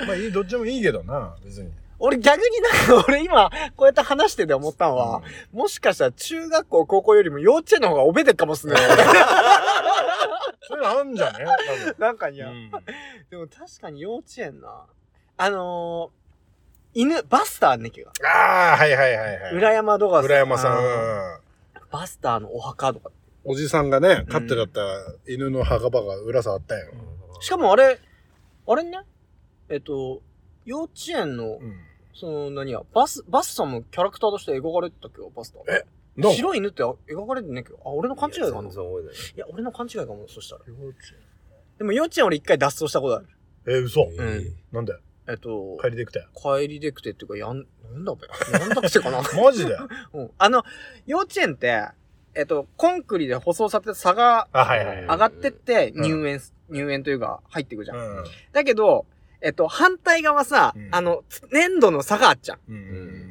[0.07, 1.69] まあいい、どっちもいいけどな、別に。
[2.05, 5.21] 俺逆になんか、 俺今、こうやって話してて思ったのは、
[5.53, 8.81] もしかしたら中学校、高校よりも幼稚園の方がおべてっかもしれない。
[10.67, 11.45] そういうのあんじゃね？
[11.97, 12.71] なんかいや、多分。
[13.29, 14.85] でも確かに幼稚園な。
[15.37, 18.11] あのー、犬、バスターねけが。
[18.25, 19.53] ああ、はいはいはいはい。
[19.55, 21.39] 裏山とか浦山さん。
[21.89, 23.11] バスターのお墓とか。
[23.45, 24.81] おじさんがね、飼ってだった
[25.25, 26.85] 犬の墓場が裏さあったんよ。
[27.39, 27.97] しかもあれ、
[28.67, 28.99] あれね、
[29.69, 30.21] えっと、
[30.65, 31.92] 幼稚園の、うん。
[32.13, 35.17] その、何や、バス、バスさんもキャラクターとして描かれてたっけ？
[35.17, 35.75] ど、バスター。
[35.77, 35.85] え
[36.17, 36.33] どう？
[36.33, 37.71] 白い犬って描かれてんねんけ？
[37.71, 38.61] ど、あ、俺の勘違いかな。
[38.61, 40.61] 全然覚えてないいや、俺の勘違いかも、そしたら。
[40.67, 40.97] 幼稚
[41.79, 43.27] でも幼稚園俺一回脱走したことある。
[43.67, 44.03] 園え、嘘？
[44.05, 44.15] ん
[44.71, 44.93] なんで？
[45.27, 46.27] えっと、帰りできたよ。
[46.35, 48.59] 帰りでくてっていうか、やん、なんだべ。
[48.59, 49.21] なんだくてかな？
[49.41, 49.75] マジで？
[50.13, 50.31] うん。
[50.37, 50.63] あの、
[51.07, 51.87] 幼稚園って、
[52.35, 55.05] えっと、コンクリで舗装されて差があ、はいはいはい。
[55.05, 57.97] 上がってってうん入園す、入園というか入っていくじゃん。
[57.97, 58.23] うん。
[58.51, 59.05] だけど、
[59.43, 62.59] えっと、反対側さ、うんあの、粘土の差があっちゃう。
[62.67, 63.29] うんうん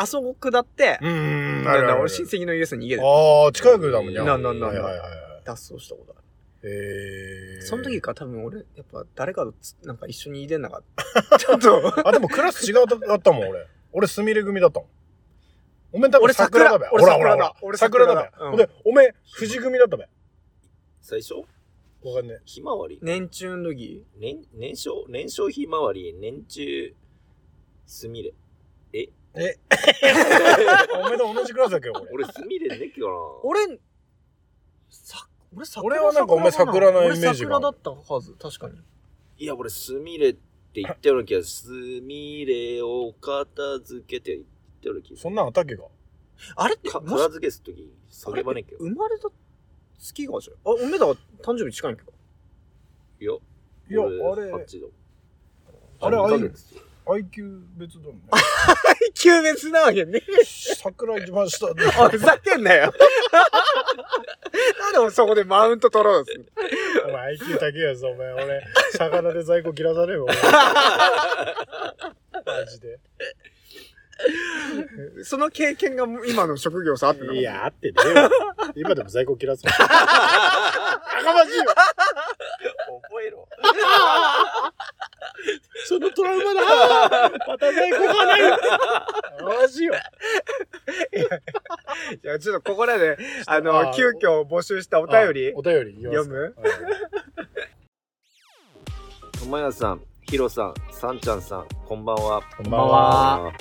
[0.00, 1.64] あそこ下って、うん。
[1.64, 4.22] だあるある俺親戚の家に逃げてああ、近くだもんね。
[4.22, 5.10] なんなんなんはいはいはいはい。
[5.44, 6.22] 脱走したことある。
[6.62, 7.66] えー。
[7.66, 10.82] その時から多分俺、やっぱ誰かとつなんか一緒にいてんなかっ
[11.28, 11.38] た。
[11.40, 13.66] ちょっと、あ、でもクラス違うだったもん、俺。
[13.90, 14.88] 俺、すみれ組だったもん。
[15.94, 16.84] おめん多分俺桜だべ。
[16.84, 17.54] 桜ほらほらほら。
[17.62, 18.20] 俺桜だべ。
[18.20, 20.08] 桜だうんほんで、おめん、富士組だったべ。
[21.00, 21.42] 最初？
[22.02, 22.40] わかんねえ。
[22.44, 26.94] ひまわり年中の時、年、年少年少ひまわり、年中、
[27.86, 28.34] すみれ。
[28.92, 29.08] え？
[30.94, 32.00] おめんと同じクラスだっけ、俺。
[32.12, 33.80] 俺すみれねっけかな俺、
[34.90, 38.78] さ、俺桜俺はなんかお前桜のイメージが俺桜だったはず、確かに。
[39.38, 44.46] いや、俺すみれって言ったような気がすすみれを片付けて言っ
[44.82, 45.84] たような気がすそんなんあったっけか？
[46.54, 48.84] あれって、片付けすとき、叫ばねえけど。
[48.84, 49.28] 生まれた
[49.98, 50.56] 月がじゃん。
[50.56, 52.12] あ、おめだが誕生日近いんけど。
[53.20, 53.32] いや、
[53.90, 54.90] いや、俺あれ、8度。
[56.00, 56.76] あれ二ヶ月
[57.06, 58.22] IQ 別だもんね。
[59.14, 60.20] 級別なわけね。
[60.76, 61.84] 桜一番下で。
[61.84, 62.92] おい、ふざけんなよ。
[64.78, 66.52] なんで俺そこでマウント取ろうとする
[67.08, 68.32] お前 IQ 高いやつ、お前。
[68.32, 70.36] 俺、魚で在庫切らされるよ、俺
[72.44, 73.00] マジで。
[75.22, 77.94] その経験が今の職業さあっていや、あってね。
[78.74, 79.74] 今でも在庫切らすもん。
[79.74, 81.64] 赤まじいよ。
[83.10, 83.48] 覚えろ。
[85.86, 87.30] そのトラウマだ。
[87.46, 88.58] また在庫がないよ。
[89.60, 89.94] マジよ。
[92.22, 93.16] いや、ちょっとここらで、
[93.46, 96.54] ああの、ー急遽募集したお便りあお便り読む？
[99.40, 102.42] 友也さん、ヒロさん、さんちゃんさん、こんばんは。
[102.56, 103.52] こんばんは。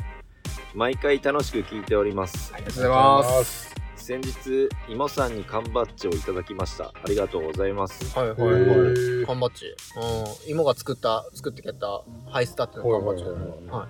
[0.78, 2.54] 毎回楽しく聞いております。
[2.54, 3.76] ありがとうございます。
[3.96, 6.94] 先日、芋さんに缶バッジをいただきました。
[6.94, 8.16] ありがとうございます。
[8.16, 8.60] はいはいへはい。
[8.62, 9.66] ー缶バッジ。
[9.66, 10.52] うん。
[10.52, 13.24] 芋が作った、作ってきたハイスタっての缶バッジ。
[13.24, 13.88] はいはいはい。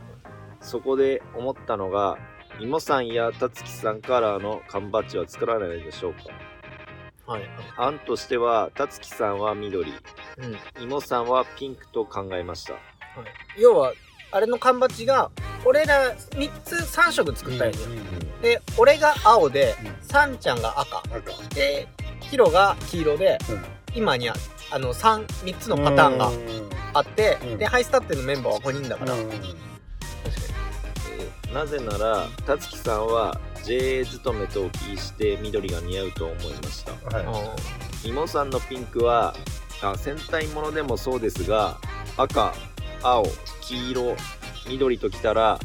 [0.61, 2.17] そこで思ったのが、
[2.61, 6.21] 芋さんやたつきさんカラーの缶バッジは作らないでしょうか？
[7.33, 7.41] はい。
[7.75, 9.91] 案としては、たつきさんは緑、
[10.37, 10.83] うん。
[10.83, 12.75] 芋さんはピンクと考えました。
[13.59, 13.91] 要は、
[14.31, 15.31] あれの缶バッジが、
[15.65, 17.77] 俺ら3つ3色作ったよね。
[18.41, 20.99] で、俺が青でう、サンちゃんが赤。
[20.99, 21.55] 赤。
[21.55, 21.87] で、
[22.21, 23.63] ヒロが黄色で、うん
[23.95, 24.33] 今にあ
[24.69, 26.29] あの3、3つのパターンが
[26.93, 29.13] あって、うんで、ハイスタっていうのメンバーは5人だから。
[29.13, 36.91] うん確かえーなぜなら、たつきさんは JA 勤めとお聞きして緑が似合うと思いました。
[37.17, 37.23] は
[38.03, 38.09] に。
[38.09, 39.33] 芋さんのピンクは
[39.81, 41.77] あ戦隊ものでもそうですが
[42.17, 42.53] 赤
[43.01, 43.25] 青
[43.67, 44.15] 黄色
[44.67, 45.59] 緑ときたら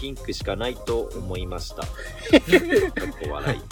[0.00, 1.82] ピンクしかないと思いました。
[1.82, 1.90] かっ
[3.22, 3.58] こ笑い。
[3.58, 3.62] い。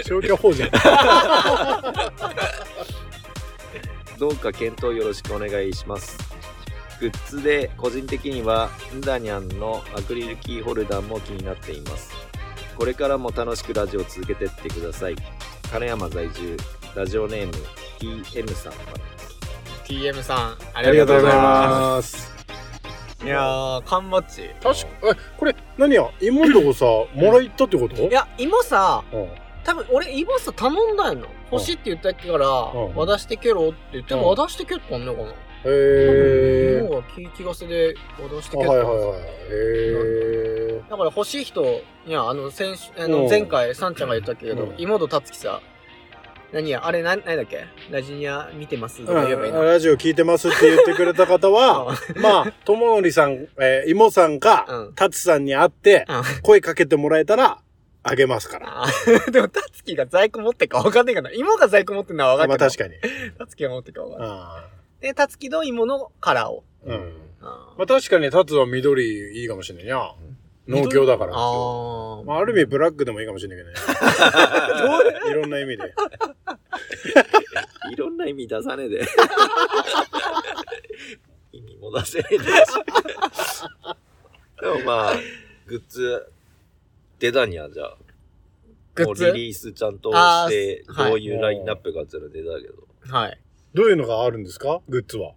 [0.04, 0.70] 消去法じゃん。
[4.18, 6.16] どうか検討よろしくお願いします。
[7.00, 12.12] グッズで個人的にはンダニャンのアクリルキーホルダーも気になっています。
[12.76, 15.16] これからも楽しくラジオを続けてってください。
[15.72, 16.56] 金山在住
[16.94, 17.52] ラジオネーム
[17.98, 19.09] TM さんから
[19.90, 22.30] TM さん、あありがとうございます。
[23.18, 23.24] す。
[23.24, 24.48] いやー、缶バッジ。
[24.62, 26.84] 確か、え、これ、何や、妹をさ、
[27.14, 27.96] もらいったってこと？
[28.02, 29.28] いや、芋さ、うん
[29.62, 31.26] 多分俺、イボス頼んだよな。
[31.52, 35.28] 欲しいって言ったっけから、うん渡してけろって言ってうんも渡してけったんのかな。
[35.28, 35.32] へ
[35.66, 36.82] え。
[36.88, 39.20] もう気気がせで渡してあけったんですよはいはいはい。
[39.20, 39.24] へ
[40.76, 40.80] え。
[40.88, 41.62] だから欲しい人
[42.06, 45.60] には、あの、先週、あの、うん前回、サンちゃんが言ったけど、うん妹たつきさ、
[46.52, 47.64] 何や、あれ、なん、何だっけ？
[47.90, 49.04] ラジニア見てます？
[49.06, 57.60] とか言えばいいの、うんラジオ聞いてますって言ってくれた方は、 まあ、とものりさん、えー、妹さんかうん、たつさんに会って、うん声かけてもらえたら、
[58.02, 58.84] あげますから。
[59.30, 61.30] でも、たつきが在庫持ってるかわかんないかな。
[61.32, 62.88] 妹が在庫持ってるのはわかまあるけど。
[62.88, 63.32] 確かに。
[63.38, 64.30] たつきが持ってるかわかんない。
[64.30, 64.64] あ
[65.00, 66.64] で、たつきと芋のカラーを。
[66.86, 67.16] ーうん。
[67.42, 70.14] あまあ確かにタツは緑いいかもしれないな。
[70.70, 71.32] 農協だから。
[71.34, 72.24] あー。
[72.24, 73.76] まあある意味ブラックでもいいかもしれないけどね。
[75.30, 75.82] いろんな意味で。
[77.92, 79.00] いろんな意味出さねえで。
[81.52, 82.44] 意味も出せねえで。
[82.44, 82.50] で
[84.68, 85.14] もまあ、
[85.66, 86.26] グッズ、
[87.18, 88.02] 出たにはじゃあ、もう
[88.94, 89.26] グッズ？
[89.32, 90.14] リリースちゃんとし
[90.50, 93.38] て、はいどういうラインナップかっていうの出たけど、はい。
[93.74, 94.80] どういうのがあるんですか？
[94.88, 95.32] グッズは。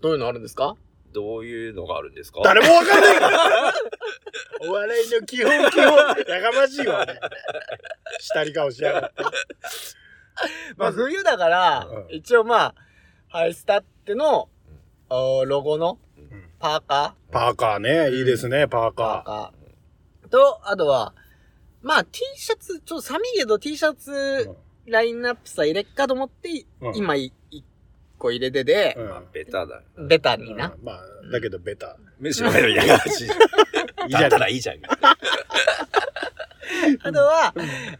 [0.00, 0.76] どういうのあるんですか？
[1.12, 2.40] どういうのがあるんですか？
[2.44, 3.74] 誰もわかんないから
[4.60, 5.84] お笑いの基本基本、
[6.28, 7.20] やがましいわ、ね。
[8.20, 9.22] 下り顔しやがって。
[10.76, 12.14] まあ、冬だから、うん。
[12.14, 12.74] 一応まあ、
[13.28, 14.48] ハイスタっての、
[15.10, 16.50] おロゴのうん。
[16.58, 18.92] パーカパーカーね、いいですね、パーー。
[18.92, 20.28] パーカカー。
[20.28, 21.14] と、あとは、
[21.82, 24.50] まあ T シャツ、ちょっと寒いけど T シャツ
[24.86, 26.96] ラインナップさ入れっかと思って、うん。
[26.96, 27.32] 今い一
[28.18, 29.82] 個入れてでー。、うんまあ、ベタだ。
[29.96, 30.74] ベタにな。
[30.76, 31.00] うんまあ、
[31.32, 31.96] だけどベタ。
[32.18, 33.28] むしろやがましい。
[34.06, 34.76] いいじゃんだったらいいじゃん。
[37.02, 37.54] あとは、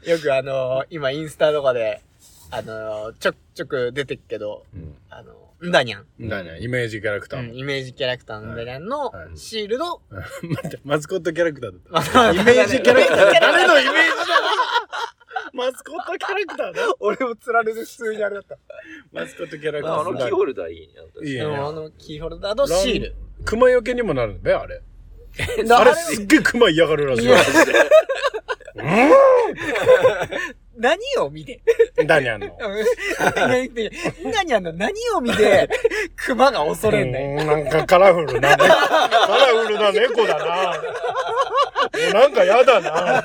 [0.05, 2.03] よくあのー今インスタとかで、
[2.51, 6.07] あのーちょくちょく出てっけど、うんあのーんだにゃん。
[6.29, 12.15] だね、イメージキャラクターうん、イメージキャラクターのんだにゃんのはいシールド、待って、マスコットキャラクターだった。
[12.19, 13.41] まあイメージキャラクター。
[13.41, 15.08] 誰のイメージジだ？
[15.59, 16.95] マスコットキャラクターだ。
[17.01, 18.57] 俺も釣られる普通にあれだった。
[19.13, 20.35] マスコットキャラクタまあ、あのキーー。
[20.35, 20.95] ホルダーいいね。
[21.25, 23.17] いいあのキーホルダーとシール。
[23.45, 24.81] 熊よけにもなるんだよ、あれ。
[25.65, 27.29] だあれすっげえ熊嫌がるらしい。
[30.77, 31.61] 何を見て？
[32.07, 32.57] ダニャンの？
[34.33, 35.69] 何あの、何を見て、
[36.15, 37.41] 熊が恐れんねん。
[37.41, 40.79] うんなんかカラフルな、ね、カラフルな猫だな。
[40.79, 43.25] もうなんかやだな。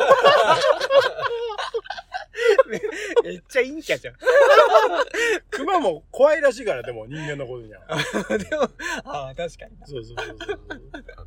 [3.24, 4.16] めっちゃ陰キャじゃん。
[5.52, 7.82] 熊も怖いらしいから、でも人間のことには。
[8.38, 8.64] でも、
[9.06, 9.88] ああ、確かにな。
[9.88, 10.60] そうそうそうそう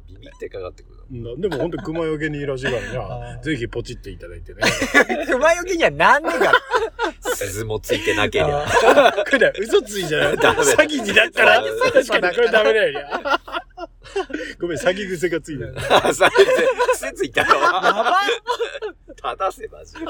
[0.07, 0.96] ビビってかかってくる。
[1.11, 1.41] うん。
[1.41, 2.79] でも本当に熊よけにいいらしいから
[3.31, 3.41] あね。
[3.43, 4.61] ぜひポチっていただいてね。
[5.27, 6.53] 熊よけにはなんでか。
[7.35, 8.65] 鈴もついてなければ。
[8.67, 13.05] あこれ嘘ついじゃない詐欺になったら、詐欺確かにこれダメだよね。
[14.59, 15.75] ごめん、詐欺癖がついてる。
[15.91, 16.31] あ、さ、
[16.95, 17.55] 癖ついたの？
[17.55, 20.01] やば正せ、マジで。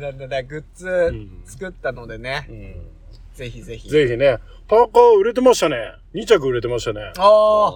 [0.00, 2.90] なんだだ、グッズん作ったのでねう、ん
[3.34, 3.88] ぜひぜひ。
[3.88, 4.38] ぜひね、
[4.68, 5.76] パーカー売れてましたね。
[6.14, 7.12] 2着売れてましたね。
[7.16, 7.72] ああ、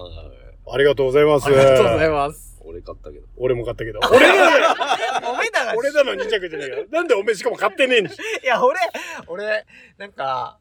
[0.71, 1.47] ありがとうございます。
[1.47, 2.59] ありがとうございます。
[2.63, 3.25] 俺買ったけど。
[3.37, 3.99] 俺も買ったけど。
[4.11, 6.97] 俺だおめだが、俺だの2着じゃねえか。
[6.97, 8.15] なんでおめえしかも買ってねえんだい
[8.45, 8.79] や、俺、
[9.27, 9.65] 俺、
[9.97, 10.59] なんか、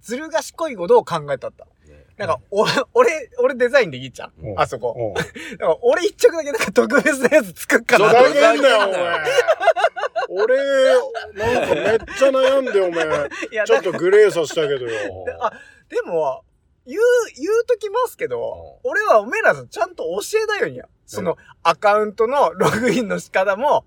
[0.00, 1.66] ずる賢いことを考えたった。
[2.16, 4.60] なんか、お俺、俺デザインできっちゃうんん。
[4.60, 4.94] あそこ。
[4.96, 5.14] うん。
[5.14, 8.08] だから俺一着だけなんか特別なやつ作っかな。
[8.10, 9.20] ふざけんなよ、お前。
[10.28, 10.56] 俺、
[11.34, 13.06] なんかめっちゃ悩んで、お前。
[13.52, 15.24] いや、ちょっとグレーさせたけどよ。
[15.40, 15.52] あ、
[15.88, 16.44] でも、
[16.86, 17.00] 言う、
[17.36, 20.88] 言うときますけど、俺はおめえらちゃんと教えたよにや。
[21.06, 23.84] その、アカウントの ログインの仕方も、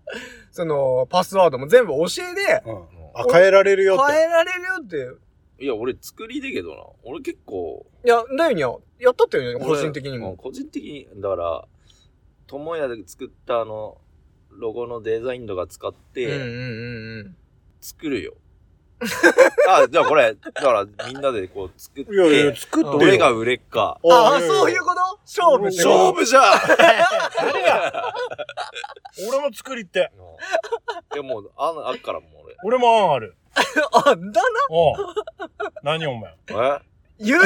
[0.51, 2.87] その、パスワードも全部教えて、うん。
[3.15, 4.13] あ、変えられるよって。
[4.13, 5.63] 変えられるよって。
[5.63, 6.83] いや、俺作りでけどな。
[7.03, 7.85] 俺結構。
[8.03, 8.69] いや、だよにや。
[8.99, 10.31] やったってよね、個俺人的にも。
[10.31, 11.67] うん個人的に、だから、
[12.47, 13.97] 友也で作ったあの、
[14.49, 17.37] ロゴのデザインとか使って、うんうんうんうん。
[17.81, 18.35] 作るよ。
[19.69, 22.97] あ、じゃあこれ、だからみんなでこう作って、いやいや、作ってよ。
[22.97, 23.97] どれが売れっか。
[24.09, 25.01] ああ、そういうこと？
[25.25, 26.43] 勝負勝負じゃん
[29.29, 30.11] 俺も作りって。
[31.13, 32.29] いやもう、ああっからもう
[32.65, 33.35] 俺も案ある。
[33.93, 34.21] あ、だな？
[34.69, 34.95] おう
[35.83, 36.33] 何お前？
[36.51, 36.67] 俺。
[36.67, 36.79] え？
[37.19, 37.45] 言うな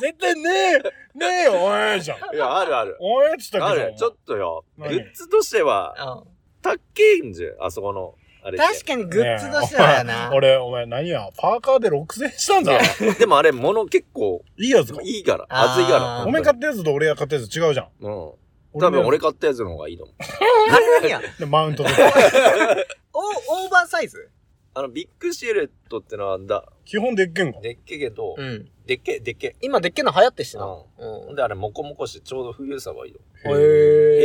[0.00, 0.78] 絶対ねえ、
[1.18, 2.18] ねえよ、おえじゃん。
[2.34, 2.96] いや、あるある。
[3.00, 3.80] おえっつったけ？
[3.92, 3.96] ど。
[3.96, 5.94] ちょっとよ、グ何ッズとしては、
[6.26, 8.14] うんたっけんじゃん、あそこの、
[8.46, 8.58] あれ。
[8.58, 10.30] 確かにグッズとしてはやな。
[10.34, 12.78] 俺、お前何や、パーカーで6000円したんだ。
[13.18, 15.00] でもあれ、物結構、いいやつか。
[15.02, 16.24] いいから、熱いから。
[16.26, 17.88] お前買ったやつと俺が買ったやつ違うじゃん。
[18.00, 18.32] うん。
[18.80, 20.16] 多分俺買ったやつの方がいいと思う。
[20.20, 21.20] あれ何や？
[21.38, 21.96] で、マウントとか。
[23.14, 24.30] オオーバーサイズ？
[24.74, 27.60] あの、ビッグシルエットってのはだ、基本でっけんか。
[27.60, 28.68] でっけけど、うん。
[28.84, 29.54] でっけ、でっけ。
[29.62, 30.64] 今でっけえの流行ってっしな。
[30.64, 33.20] ううんであれ、モコモコしてちょうど冬さはいいよ。
[33.46, 33.54] へヘ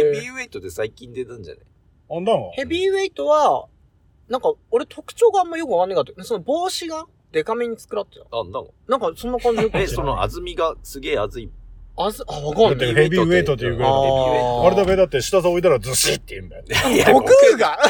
[0.09, 1.61] ービーウェイトで最近出たんじゃね？
[2.11, 3.67] あんだのヘビーウェイトは、
[4.29, 6.23] なんか、俺特徴があんまよくわかんないかった。
[6.23, 8.25] その帽子がデカめに作らってた。
[8.37, 8.69] あ、なんか。
[8.87, 11.49] なんか、そんな感じよくえ、その、安住がすげえ熱い。
[12.01, 12.91] あず、あ、わだかんない。
[12.91, 16.63] ってヘビーウェイトっていうぐらいだあれだけだって下さ置いたらずしって言うんだよ。
[16.93, 17.77] いや悟空が？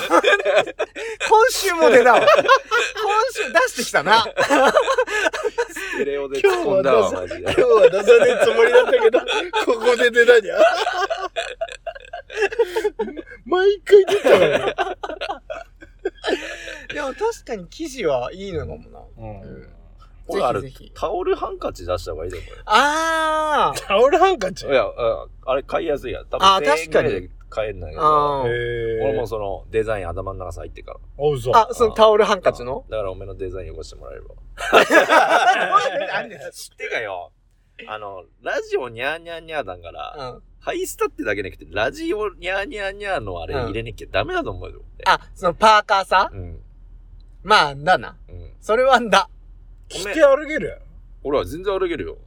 [1.30, 2.20] 今週も出たわ。
[2.22, 2.28] 今
[3.34, 4.26] 週出してきたな。
[5.70, 7.42] ステレオで突っ込んだわ、マジで。
[7.44, 9.26] 今日は出さねえつもりだったけど、こ
[9.80, 10.56] こで出たにゃ。
[13.46, 14.76] 毎回出たからね。
[16.94, 19.00] でも確かに生地はいいのかもな。
[19.18, 19.74] うん
[20.28, 23.88] これあれぜひぜひ、タオルハンカチ出した方がいいだよ、こあー。
[23.88, 24.66] タオルハンカチ？
[24.68, 24.74] れ。
[24.74, 26.28] いや、ああれ買いやすいやん。
[26.28, 28.02] 多分あ1000円確かにぐらいで買えんだけど。
[28.02, 28.48] あー。
[28.48, 31.00] え俺もそのデザイン頭の中さ入ってから。
[31.18, 31.56] おうそ。
[31.58, 32.86] あ、そのタオルハンカチの？
[32.92, 34.36] だからお前のデザイン汚してもらえれば。
[36.14, 37.32] 何だよ知ってかよ。
[37.88, 40.42] あの、ラジオニャーニャーニャーだから、うん。
[40.60, 44.82] ハイスタってだけじゃなくて、ラジオニャーニャーニャーのあれうん入れなきゃダメだと思うよ。
[45.06, 46.30] あ、そのパーカーさ？
[46.34, 46.60] うん。
[47.44, 47.98] まあ、だ？
[47.98, 48.18] な。
[48.28, 48.52] うん。
[48.60, 49.30] それはんだ？
[49.88, 50.80] 着て歩けるやん。
[51.24, 52.18] 俺は全然歩けるよ。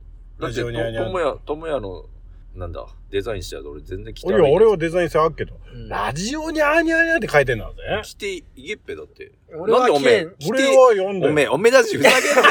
[0.41, 2.07] だって、とラジオニャーニャーともや、ともやの、
[2.55, 5.55] なんだ、デザインしてやると俺全然着ていや、歩ける俺はデザイン性あるけど。
[5.75, 7.75] うんラジオニャーニャーニャーって書いてんだぜ。
[8.03, 9.33] 着ていけっぺだって。
[9.55, 11.33] 俺はなんでおめえ着て俺は読んだよ。
[11.33, 12.51] おめえ、おめえだしふざけんな。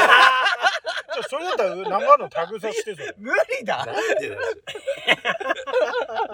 [1.28, 3.14] それだったら長野タグさしてそれ。
[3.18, 4.40] 無理だなんでだよ。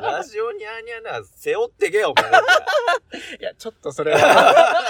[0.00, 2.30] ラジオニャーニャーな、背負ってけよ、お前。
[3.40, 4.84] いや、ちょっとそれは。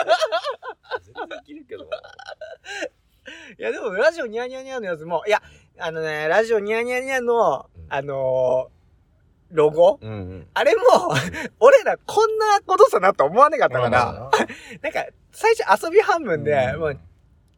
[1.03, 1.85] 全然着るけど。
[1.85, 5.43] いや、でも、ラジオニャーニャーニャーのやつも、いや、
[5.79, 8.79] あのね、ラジオニャーニャーニャーのうん、あのー
[9.51, 9.99] ロゴ？
[10.03, 10.47] うんうん。
[10.53, 10.83] あれも、
[11.59, 14.31] 俺らこんなことさなと思わなかったから、まあ
[14.83, 17.01] なんか、最初遊び半分で、うんもう、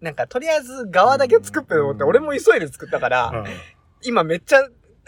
[0.00, 3.44] なんか、とりあえず側だけ作ってと思って、うん俺も急いで作ったから、うん
[4.02, 4.60] 今めっちゃ、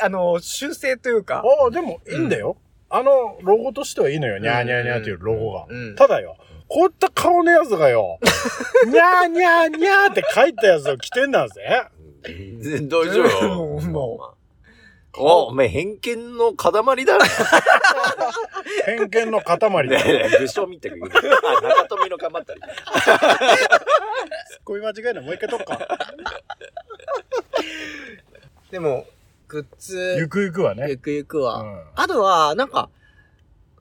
[0.03, 2.57] あのー修正というか、ああ、でもいいんだよ。
[2.91, 4.39] あの、ロゴとしてはいいのよ。
[4.39, 5.65] ニャーニャーニャーっていうロゴが。
[5.69, 6.37] うんただよ、
[6.69, 8.19] こういった顔のやつがよ、
[8.87, 11.85] ニャーニャーニャーって書いたやつを着てんだぜ。
[12.25, 13.77] 全然大丈夫よ。
[13.81, 13.81] う
[15.17, 16.73] お、お前偏見の塊
[17.05, 17.25] だな。
[18.87, 19.69] 偏見の塊だ。
[20.39, 21.07] 武将みたいな。
[21.07, 22.61] あ中富のかまったり。
[24.65, 25.25] こういう間違いない。
[25.25, 25.87] もう一回とっか。
[28.71, 29.07] でも、
[29.49, 30.87] グッズ、ゆくゆくはね。
[30.89, 31.61] ゆくゆくは。
[31.61, 32.89] うんあとは、なんか、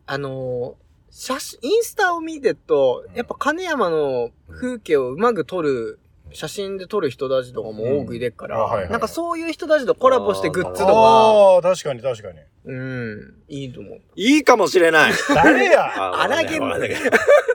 [0.06, 0.82] あのー
[1.14, 6.00] 写真、インスタを見てると、やっぱ金山の風景をうまく撮る、
[6.34, 12.40] 写真で撮る人たちとかも多くいれっから、うんあはいはいなんかそういう人たちとコラボしてグッズとか、ああ、確かに確かに。
[12.64, 14.02] うん、いいと思う。
[14.16, 15.12] いいかもしれない。
[15.34, 15.86] 誰や？
[15.86, 16.96] あ荒げんなだけ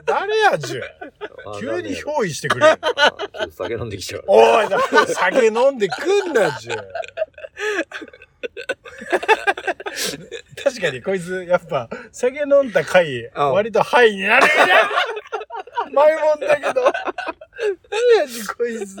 [0.05, 0.81] 誰やじゅ
[1.59, 2.77] 急に憑依してくれよ。
[3.51, 4.23] 酒飲んできちゃう。
[4.27, 4.67] おい、
[5.07, 6.71] 酒飲んでくんなじゅ
[10.63, 14.67] 確かにこいつ、やっぱ、酒飲んだ回、うん割とハイになるじゃん
[15.91, 16.83] 前もんだけど。
[16.83, 16.93] 何
[18.19, 18.97] やじこいつ。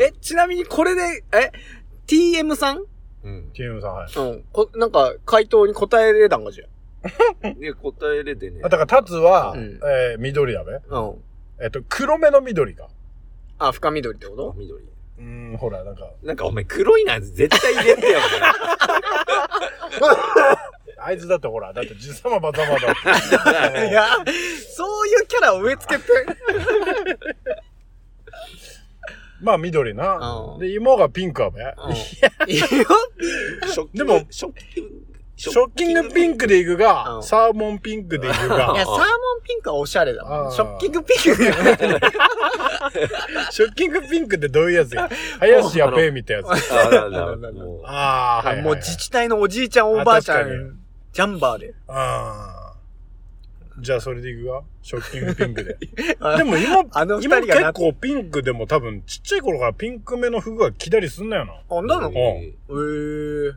[0.00, 1.50] え、ちなみにこれで、え、
[2.06, 2.84] TM さん？
[3.24, 3.50] うん。
[3.52, 4.12] TM さん、はい。
[4.16, 4.44] うん。
[4.52, 6.66] こなんか、回答に答えれたんかじゃ
[7.54, 8.68] で、答えれてねあ。
[8.68, 10.72] だから、タツは、うんえー緑だべ。
[10.72, 10.80] ん。
[10.88, 11.22] うん。
[11.60, 12.88] えっと、黒目の緑が。
[13.58, 14.54] あ、深緑ってこと？
[14.56, 14.84] 緑。
[14.84, 18.20] うーん、ほら、なんか、なんかお前黒いな絶対入れてよ。
[21.00, 22.92] あいつだってほら、だって、じさまばざまだ。
[23.88, 24.06] いや、
[24.74, 26.08] そういうキャラを植え付けて。
[29.40, 30.16] まあ、緑な
[30.54, 30.56] う。
[30.56, 31.62] んで、芋がピンクはべ。
[31.62, 31.68] うん。
[32.50, 32.66] いや、
[33.94, 34.90] でもショッキング、
[35.36, 38.98] ショッキングピンクでいくうが、んサーモンピンクでいくいや、が、サーモン
[39.46, 41.44] ピンクはおしゃれだショッキングピンク。
[43.52, 45.08] ショッキングピンクってどういうやつや？
[45.38, 46.72] 林家ペイみたいなやつ。
[46.74, 46.78] あ
[47.86, 48.62] ああ、はい。
[48.62, 50.76] もう自治体のおじいちゃんおばあちゃん、
[51.12, 51.74] ジャンバーで。
[51.88, 52.78] ああ。
[53.80, 55.78] じゃあそれでいくがショッキングピンクで。
[56.20, 61.76] あでも今、あの二今結構ピンクでも多分ちっちゃい頃からピンク目の服が着たりすんなよな。
[61.76, 62.10] あんなの？
[62.10, 63.54] んえー。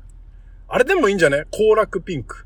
[0.68, 1.46] あれでもいいんじゃね？
[1.52, 2.46] 行楽ピンク。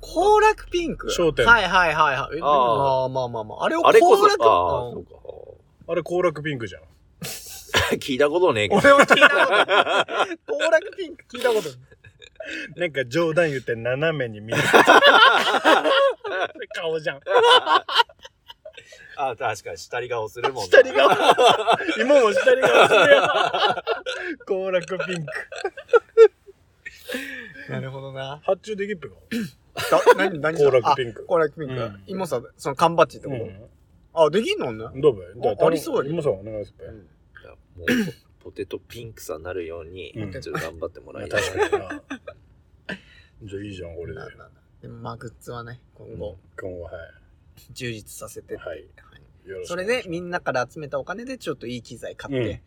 [0.00, 1.10] 行楽ピンク？
[1.10, 2.38] 商店はいはいはいはい。
[2.38, 3.64] えああまあまあまあ。
[3.64, 3.92] あれを行
[4.26, 4.44] 楽？
[4.44, 5.92] ああ、うんそうか。
[5.92, 6.82] あれ行楽ピンクじゃん。
[7.98, 8.80] 聞いたことねえけど。
[8.80, 10.38] 俺も聞いたことない。
[10.46, 11.78] 行楽ピンク聞いたことない。
[12.76, 14.58] なんか冗談言って斜めに見る。
[16.74, 17.20] 顔じゃん。
[19.16, 20.70] あ確かに下り顔するもんな。
[20.70, 21.10] 下り顔。
[22.00, 23.28] 今も下り顔するよ。
[24.46, 25.32] 行楽ピンク。
[27.72, 28.40] なるほどな。
[28.44, 29.14] 発注できっぺか？
[29.90, 32.02] だ何、何コーラクピンクあコーラクピンクうん。
[32.06, 33.40] 今さ、その缶バッジってこうん。
[33.40, 33.68] と
[34.24, 34.72] あ、できんの？
[34.72, 35.00] ね。
[35.00, 35.24] どうべ？
[35.50, 36.72] あありそうよ今さんお願いす。
[37.76, 37.86] もう
[38.40, 41.42] ポポテトピンクさになるように、うんちょっと頑張ってもらまあいたい。
[41.42, 42.02] 確かにな。
[43.42, 44.18] じゃあいいじゃん、これで。
[44.18, 44.50] ななな
[44.82, 46.90] でもまあ、グッズはね、今後、今後、は
[47.72, 48.62] 充実させてって。
[48.62, 49.48] はいい。
[49.48, 52.62] よろしくそれで、みんなから集めたお金で、ちょっといい機材買って、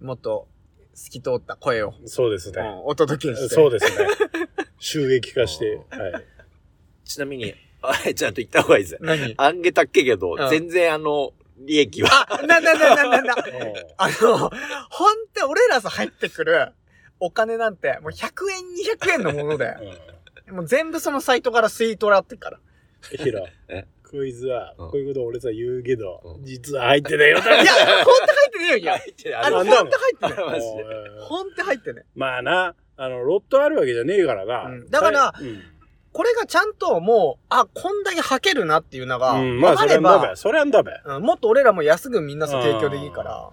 [0.00, 0.48] もっと
[0.94, 2.62] 透き通った声を、そうですね。
[2.62, 3.54] うんお届けして。
[3.54, 4.06] そうですね。
[4.78, 5.80] 収益化して。
[5.90, 6.24] はい。
[7.04, 8.98] ちなみに、あれ、ちゃんと言った方がいいです。
[9.00, 9.34] 何？
[9.36, 12.08] あんげたっけけど、うん全然あの、利益は。
[12.30, 13.34] あ、な、な、な、な、な、な。
[13.34, 13.44] う
[13.96, 14.50] あの、ほん
[15.32, 16.72] と俺らさ入ってくる
[17.20, 18.62] お金なんて、もう100円、
[18.96, 19.74] 200円のもので、
[20.50, 22.58] んもう全部そのサイトから吸い取らってから。
[22.58, 23.18] うん。
[23.24, 27.38] ヒロえ、クイズは、うんこういうこと俺さ言うけどう、ん実は入ってないよ。
[27.38, 28.96] いや、ほんと入ってねえよ、いや。
[29.44, 30.84] あの、ほなんんだと入ってねマジで。
[31.18, 31.20] え。
[31.20, 32.06] ほんと入ってねえ。
[32.14, 34.64] まあな、あの、ロットあるわけじゃねえからな。
[34.66, 35.62] うんだからうん
[36.12, 43.50] これがちゃんともう、あ、こんだけ履けるなっていうのが、うん、まあ、分かれそれはダメば。、それはもっと俺らも安くみんなさ提供できるから。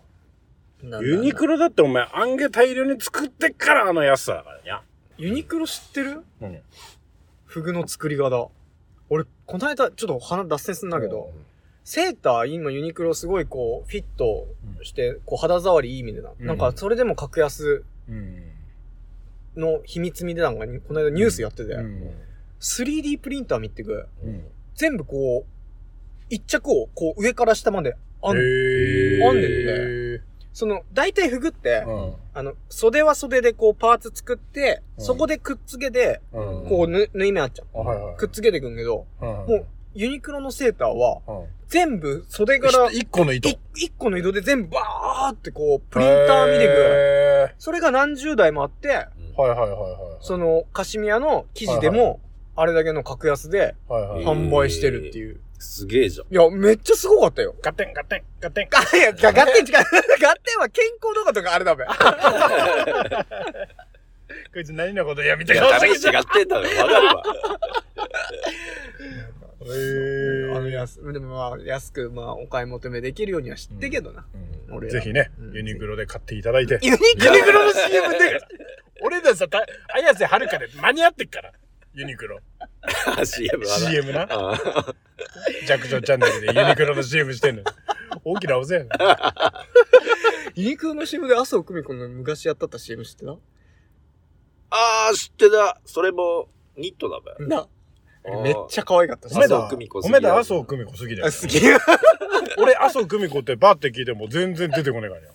[1.02, 4.82] ユニクロだってお前、あんげ大量に作ってっからあの安さだからにゃ。
[5.18, 6.22] ユニクロ知ってる？
[6.42, 6.60] うん。
[7.46, 8.50] フグの作り方。
[9.10, 11.32] 俺、この間、ちょっと鼻脱線するんだけど、
[11.84, 14.48] セーター、今ユニクロすごいこう、フィット
[14.82, 16.32] して、こう肌触りいい意味でな。
[16.38, 18.44] うんなんか、それでも格安うん。
[19.56, 22.12] の秘密みでなんかに、この間ニュースやってて、うん。
[22.60, 24.44] 3D プリンター見ってく、うん。
[24.76, 25.54] 全部こう、
[26.30, 30.22] 一着をこう上から下まであん、へーあんねんね
[30.54, 32.14] その、大体フグって、うん。
[32.36, 36.70] あの、袖は袖でこうパーツ作って、うんそこでくっつけて、うん。
[36.70, 37.68] こうぬ縫い目あっちゃう。
[37.74, 38.16] あ、はいはい。
[38.18, 43.50] くっつけていくんけど、うん、もう、ユニクロのセーターは、うん、全部袖から、一個の糸？
[43.50, 46.72] い一個の移動で全部バーってこう、プリンター見てく。
[46.78, 50.00] へそれが何十台もあって、ーはいはいはいはい。
[50.22, 52.20] その、カシミヤの生地ではいはも、
[52.56, 54.22] あれだけの格安ではいはい。
[54.22, 55.40] へー販売してるっていう。
[55.64, 56.28] すげえじゃん。
[56.34, 57.56] いや、めっちゃすごかったよ。
[57.62, 58.68] ガッテンガッテンガッテン。
[58.72, 59.74] あ、いや、が、ガッテン違う。
[59.74, 61.86] ガッテンは健康動画とかあれだべ。
[64.54, 66.10] こいつ何のことやみたいなダメ違って
[66.46, 66.68] んだろ。
[66.68, 67.24] わかるわ。
[69.66, 74.26] へーあの安、でもまあ、安く、まあ、お買い求めできるようには知ってけどな。
[74.34, 76.80] うん俺らぜひねうん、ユニクロで買っていただいて。
[76.82, 78.42] ユニクロユニクロの CM で、
[79.02, 81.52] 俺らさ、た綾瀬はるかで間に合ってっから。
[81.94, 82.40] ユニクロ。
[83.26, 83.90] CM はな。
[83.90, 84.28] CM な。
[84.30, 84.94] あ
[85.68, 87.68] 弱小チャンネルでユニクロの CM してんのよ。
[88.24, 88.88] 大きなお世話や
[90.56, 93.32] ユニクロの CM で麻生久美子の昔やったった CM 知ってた？
[94.72, 95.80] あー、知ってた。
[95.86, 97.46] それも、ニットだべ。
[97.46, 97.68] な。
[98.44, 99.32] めっちゃ可愛かったし。
[99.38, 101.32] 麻生久美子好き褒めた麻生久美子好きだよあ、。
[101.32, 102.62] 好き。
[102.62, 105.34] 俺、麻生久美子ってバーって聞いても全然出てこねえからよ。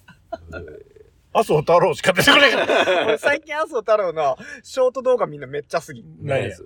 [1.33, 3.05] 麻生太郎しか出てこねえから。
[3.07, 6.03] 俺最近麻生太郎のショート動画みんなめっちゃ好き。
[6.21, 6.57] 何や？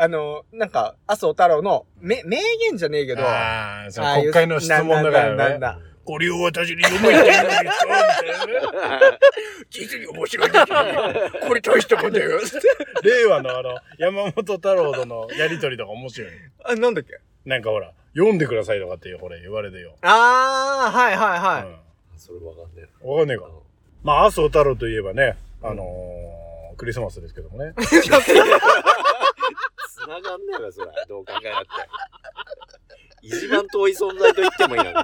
[0.00, 5.36] あの、なんか、麻生太郎の、め、名言じゃねえけど、ああ、その国会の質問だからね。
[5.36, 8.60] ななななこれを私に読めって言うんですかみたい
[9.00, 9.18] なね。
[9.68, 10.76] 実に面白いですよ。
[11.48, 12.38] これ大したことだよ。
[13.02, 16.30] 令和のあの、山本太郎とのやりとりとか面白い。
[16.64, 17.18] あ、なんだっけ？
[17.44, 19.96] なんかほら、読んでくださいとかってほれ言われてよ。
[20.00, 21.62] あー、はいはいはい。
[21.64, 21.76] うん
[22.16, 23.50] それわかんねえわかんねえかな。。
[24.02, 27.74] まあ、麻生太郎といえばね、あのー、クリスマスですけどもね。
[30.08, 30.90] 繋がんねえわ、それ。
[31.06, 31.68] どう考えなって。
[33.22, 34.96] 一番遠い存在と言ってもいいのに。
[34.98, 35.00] い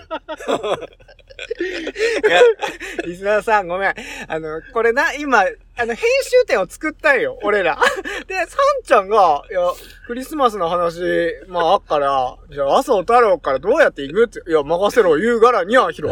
[2.30, 2.40] や、
[3.04, 3.94] リスナーさんごめん。
[4.28, 5.40] あの、これな、今、
[5.76, 7.76] あの、編集点を作ったんよ、俺ら。
[8.28, 8.46] で、サン
[8.84, 9.60] ちゃんが、いや、
[10.06, 11.00] クリスマスの話、
[11.48, 16.10] まあ、あっから、じゃあ、朝太郎からどうやって行くって、いや、任せろ、言うからにゃ、ヒロ。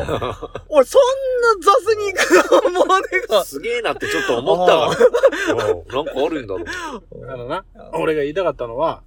[0.69, 1.03] おい、そん
[1.41, 3.45] な雑に行くと思わねえか。
[3.45, 4.97] すげえなってちょっと思ったか
[5.63, 5.67] ら。
[5.71, 7.33] うんなんかあるんだろう。
[7.33, 9.03] あのな、俺が言いたかったのは、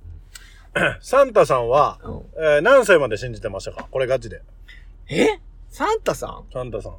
[1.01, 1.99] サンタさんは、
[2.37, 3.87] えー何歳まで信じてましたか？
[3.89, 4.41] これガチで。
[5.09, 5.39] え？
[5.69, 6.43] サンタさん？
[6.51, 6.93] サンタさん。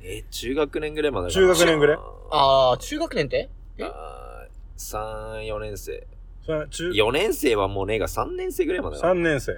[0.00, 1.98] えー、中学年ぐらいまでか中学年ぐらい？
[2.30, 3.50] あー、中学年って？
[3.80, 6.06] あー3、4年生。
[6.44, 9.52] それ中、4年生はもうねえが3年生ぐらいまでか3年生。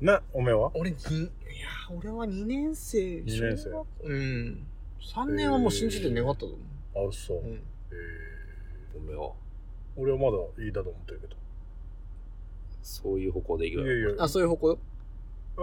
[0.00, 0.70] な、おめえは？
[0.74, 1.28] 俺に、いや、
[1.96, 3.20] 俺は2年生。
[3.22, 3.70] 二年生
[4.02, 4.66] うん。
[5.14, 6.56] 3年はもう信じて願ったと思
[7.08, 7.36] あ、そう。
[7.38, 7.40] う。
[7.42, 7.54] うん。
[7.54, 7.60] え
[8.96, 9.32] おめは、ー
[9.96, 11.36] 俺はまだいいだと思ってるけど。
[12.84, 13.86] そういう方向でいくよ。
[13.86, 14.22] いやいや。
[14.24, 14.68] あ、そういう方向？
[14.70, 14.78] よ。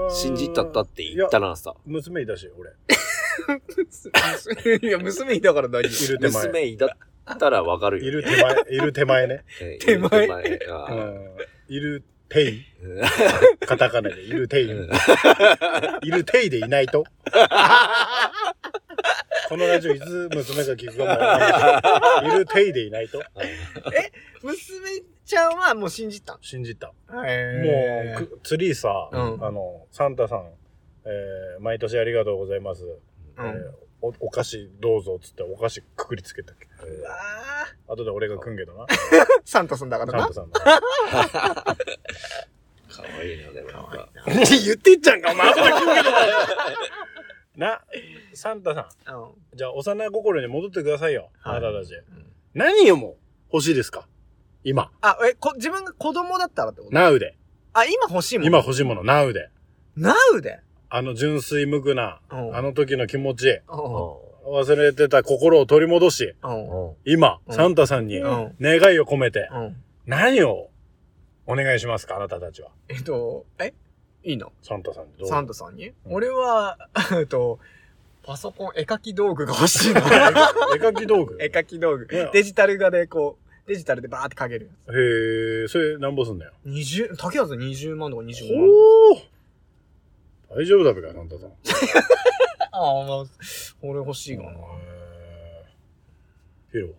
[0.09, 2.71] 信じたったって言ったらさ、娘いたし、俺。
[4.81, 6.31] いや、娘いたから何いる手前。
[6.31, 6.87] 娘いだ
[7.33, 8.07] ったらわかるよ。
[8.07, 9.43] いる手前、いる手前ね。
[9.61, 10.99] えー手前いる手あーう
[11.29, 11.35] ん。
[11.75, 12.63] いる手い。
[12.83, 13.01] う ん
[13.67, 14.71] カタカナで、いる手い。
[14.71, 14.89] うん
[16.03, 17.03] いる手いでいないと。
[19.49, 23.21] このラジオいつ娘が聞くかもわかんないる手いでいないと。
[24.41, 24.55] 娘、
[25.31, 26.37] ちゃんはもう信じた。
[26.41, 26.87] 信じた。
[27.09, 30.49] もへう、くツリーさ、うんあの、サンタさん、
[31.05, 32.83] えー毎年ありがとうございます。
[32.83, 32.99] う
[33.37, 33.71] えー
[34.03, 36.67] おお菓子どうぞっつってお菓子くくりつけたっけ。
[36.85, 37.11] うわ
[37.87, 38.85] 後で俺が食んけどな。
[38.85, 38.87] ー
[39.45, 40.59] サンタさんだからなサンタ。
[40.59, 40.83] さんの。
[40.83, 41.75] か
[43.03, 44.09] わいいな、でもなんか。
[44.25, 46.09] 言ってっちゃんか、お前後で食うけど。
[47.57, 47.81] な、
[48.33, 49.15] サンタさん。
[49.15, 51.29] うんじゃあ、幼心に戻ってくださいよ。
[51.39, 51.93] はいあなたたち。
[51.93, 52.01] ん
[52.53, 53.17] 何をも
[53.53, 54.07] 欲しいですか？
[54.63, 54.91] 今。
[55.01, 56.93] あ、え、こ、自分が子供だったらってこと？
[56.93, 57.35] ナウで。
[57.73, 58.47] あ、今欲しいもん。
[58.47, 59.49] 今欲しいもの、ナウで。
[59.95, 60.59] ナウで？
[60.89, 64.53] あの純粋無垢な、うんあの時の気持ち、うん。
[64.53, 66.95] 忘れてた心を取り戻し、うん。
[67.05, 69.75] 今、うんサンタさんにうん願いを込めて、うん。
[70.05, 70.69] 何を
[71.47, 72.69] お願いしますかあなたたちは？
[72.89, 73.73] えっと、え？
[74.23, 74.51] いいの？
[74.61, 75.27] サンタさんにどう？
[75.27, 76.77] ぞサンタさんに、うん俺は、
[77.17, 77.59] えっと、
[78.23, 80.01] パソコン、絵描き道具が欲しいの。
[80.01, 81.37] 絵描き道具？
[81.41, 82.29] 絵描き道具 ね。
[82.33, 86.51] デジタル画でこう、デジタルでバーって描けるやへえ、それなんぼすんだよ？
[86.63, 86.67] つ。
[86.67, 88.67] 20、竹安20万とか25万。
[88.67, 89.21] ほー
[90.61, 91.49] 大丈夫だべか、サンタさん。
[92.73, 93.25] ああ、まあ、
[93.81, 94.49] 俺欲しいかな。
[94.49, 94.55] へー
[96.71, 96.89] ヒロ。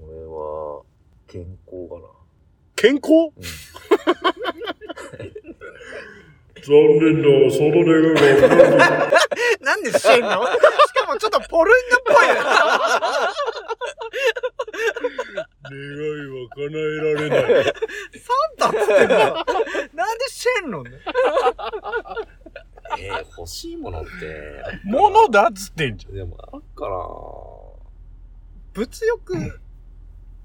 [0.00, 0.82] 俺は、
[1.26, 2.02] 健康かな。
[2.76, 3.32] 健康？
[6.62, 9.10] 残念だ、その願いが。
[9.60, 10.28] なんでしてんの？
[10.28, 12.34] しかもちょっとポルンガっぽいよ。
[15.70, 17.64] 願いは叶えられない。
[17.64, 17.74] サン
[18.58, 19.16] タっつってんの
[19.94, 20.82] なんでしてんの？
[20.84, 20.90] ね。
[22.98, 24.08] えー、欲しいものって、
[24.84, 26.96] 物だっつってんじでもあるかな
[28.74, 29.36] 物欲、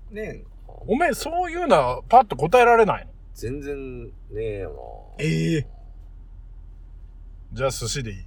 [0.10, 0.44] ねえ。
[0.88, 3.12] おめえ、そういうのはパッと答えられないの？
[3.36, 5.24] 全然ねえよな。
[5.26, 5.68] ええ
[7.54, 8.26] じゃあ寿司でいい。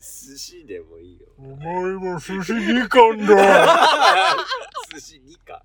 [0.00, 1.26] 寿司でもいいよ。
[1.38, 3.36] お前は寿司2貫だ。
[4.92, 5.62] 寿司2か。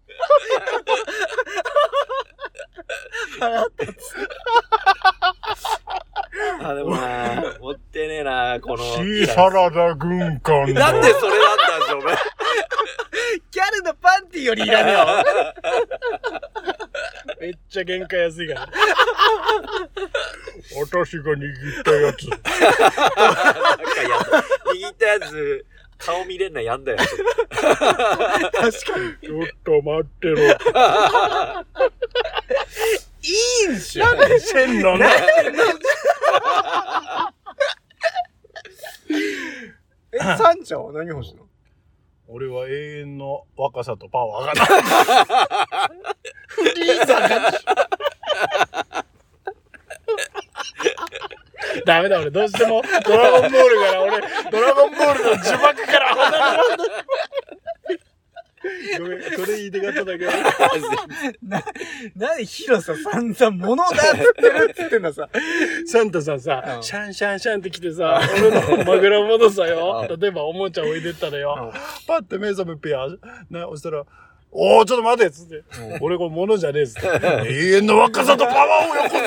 [6.64, 8.84] あ、でもな、持ってねえな、この。
[8.84, 10.92] シーサラダ軍艦だ。
[10.92, 12.16] なんでそれなんだじゃ、お前。
[13.52, 15.06] ギャルのパンティよりいらねえよ。
[17.40, 18.68] めっちゃ原価安いから。
[20.76, 22.28] 私が握ったやつ。
[22.30, 22.52] なんか
[24.04, 24.44] やだ。
[24.74, 25.66] 握ったやつ、
[25.98, 26.98] 顔見れんのやんだよ。
[26.98, 27.12] 確
[27.62, 27.90] か
[28.62, 28.72] に。
[29.22, 30.38] ちょっと待ってろ。
[33.22, 33.30] い
[33.72, 34.06] いんしょ。
[34.16, 34.98] 何してんの？
[34.98, 35.06] ね。
[40.12, 41.44] え、サンちゃんは何欲しいの？
[42.28, 44.68] 俺は永遠の若さとパワーがない。
[46.48, 47.52] フリーザが。
[51.86, 56.90] ダメだ、俺どうしてもドラゴンボールから、俺、ドラゴンボールの呪縛から離れらんない。
[59.00, 60.26] ごめん、それ言いたかっただけ。
[60.26, 60.32] ど。
[61.44, 61.64] な、
[62.16, 65.30] なに広さ散々物だっつってるっつってんのさ。
[65.86, 66.84] サンタさんさ、うん。
[66.84, 71.74] シャンシャンシャンって来てさ、俺の枕元さよ、例えばおもちゃ置いてったらよ、
[72.08, 73.08] パッて目覚めぺや、
[73.50, 74.06] な、そしたら、
[74.52, 75.64] おー、ちょっと待てっつって、
[76.02, 77.08] 俺これ物じゃねえっつって、
[77.48, 79.18] 永遠の若さとパワーをよこ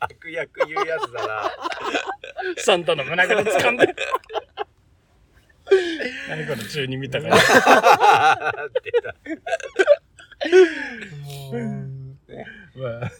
[0.00, 1.50] 悪役言うやつだな。
[2.56, 3.94] せサンタの胸ぐら掴んで。
[6.28, 7.36] 何この中二見たから。
[8.82, 9.14] 出た
[12.76, 13.10] まあ、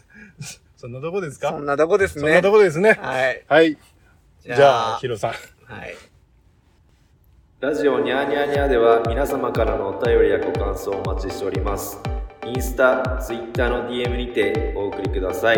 [0.77, 1.49] そんなとこですか？
[1.49, 2.41] そんなとこですそんなね。
[2.41, 2.97] とこですね。
[3.01, 3.43] はい。
[3.47, 3.71] はい。
[3.75, 3.77] じ
[4.45, 5.31] じゃあ、ヒロさん。
[5.31, 5.95] はい。
[7.59, 11.99] ラジオニャーニャーニャーでは皆様からのお便りやご感想をお待ちしております。
[12.45, 15.57] インスタ、ツイッターの DM にてお送りください。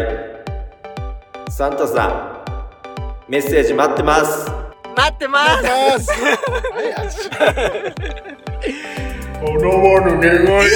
[1.51, 2.43] サンタさ
[3.27, 4.49] ん、メッセージ待ってます。
[4.95, 5.63] 待ってます。
[5.63, 6.09] ます。
[9.41, 10.69] 叶わぬ願い。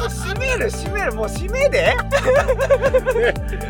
[0.10, 1.96] 閉める閉めるもう閉めでね、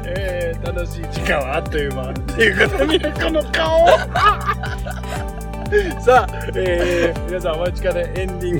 [0.06, 2.10] えー、楽しい時間はあっという間。
[2.10, 3.86] っていうことにこの顔。
[6.00, 8.58] さあ、えー、皆さんお待ちかねエンディン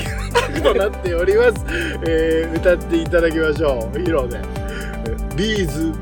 [0.55, 1.65] グとなっております、
[2.07, 3.99] えー、歌っていただきましょう。
[3.99, 4.39] ヒロで
[5.35, 5.93] ビーズ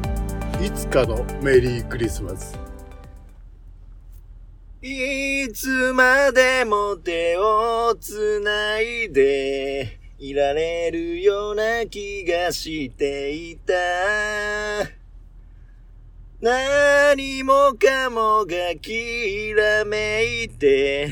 [0.62, 2.68] いつかのメリークリスマス
[4.81, 13.74] いつまでも手をつないでいられるような気がしていた。
[16.41, 21.11] 何もかもがきらめいて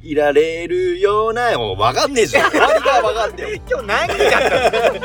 [0.00, 2.50] いられるような、もうわかんねえじゃん。
[2.52, 3.60] 終わりがわかんねえよ。
[3.68, 5.00] 今日何時だったの？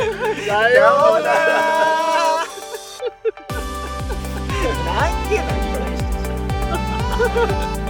[0.46, 2.46] さようなら
[4.86, 5.63] 何件の？
[7.14, 7.83] Ha ha ha!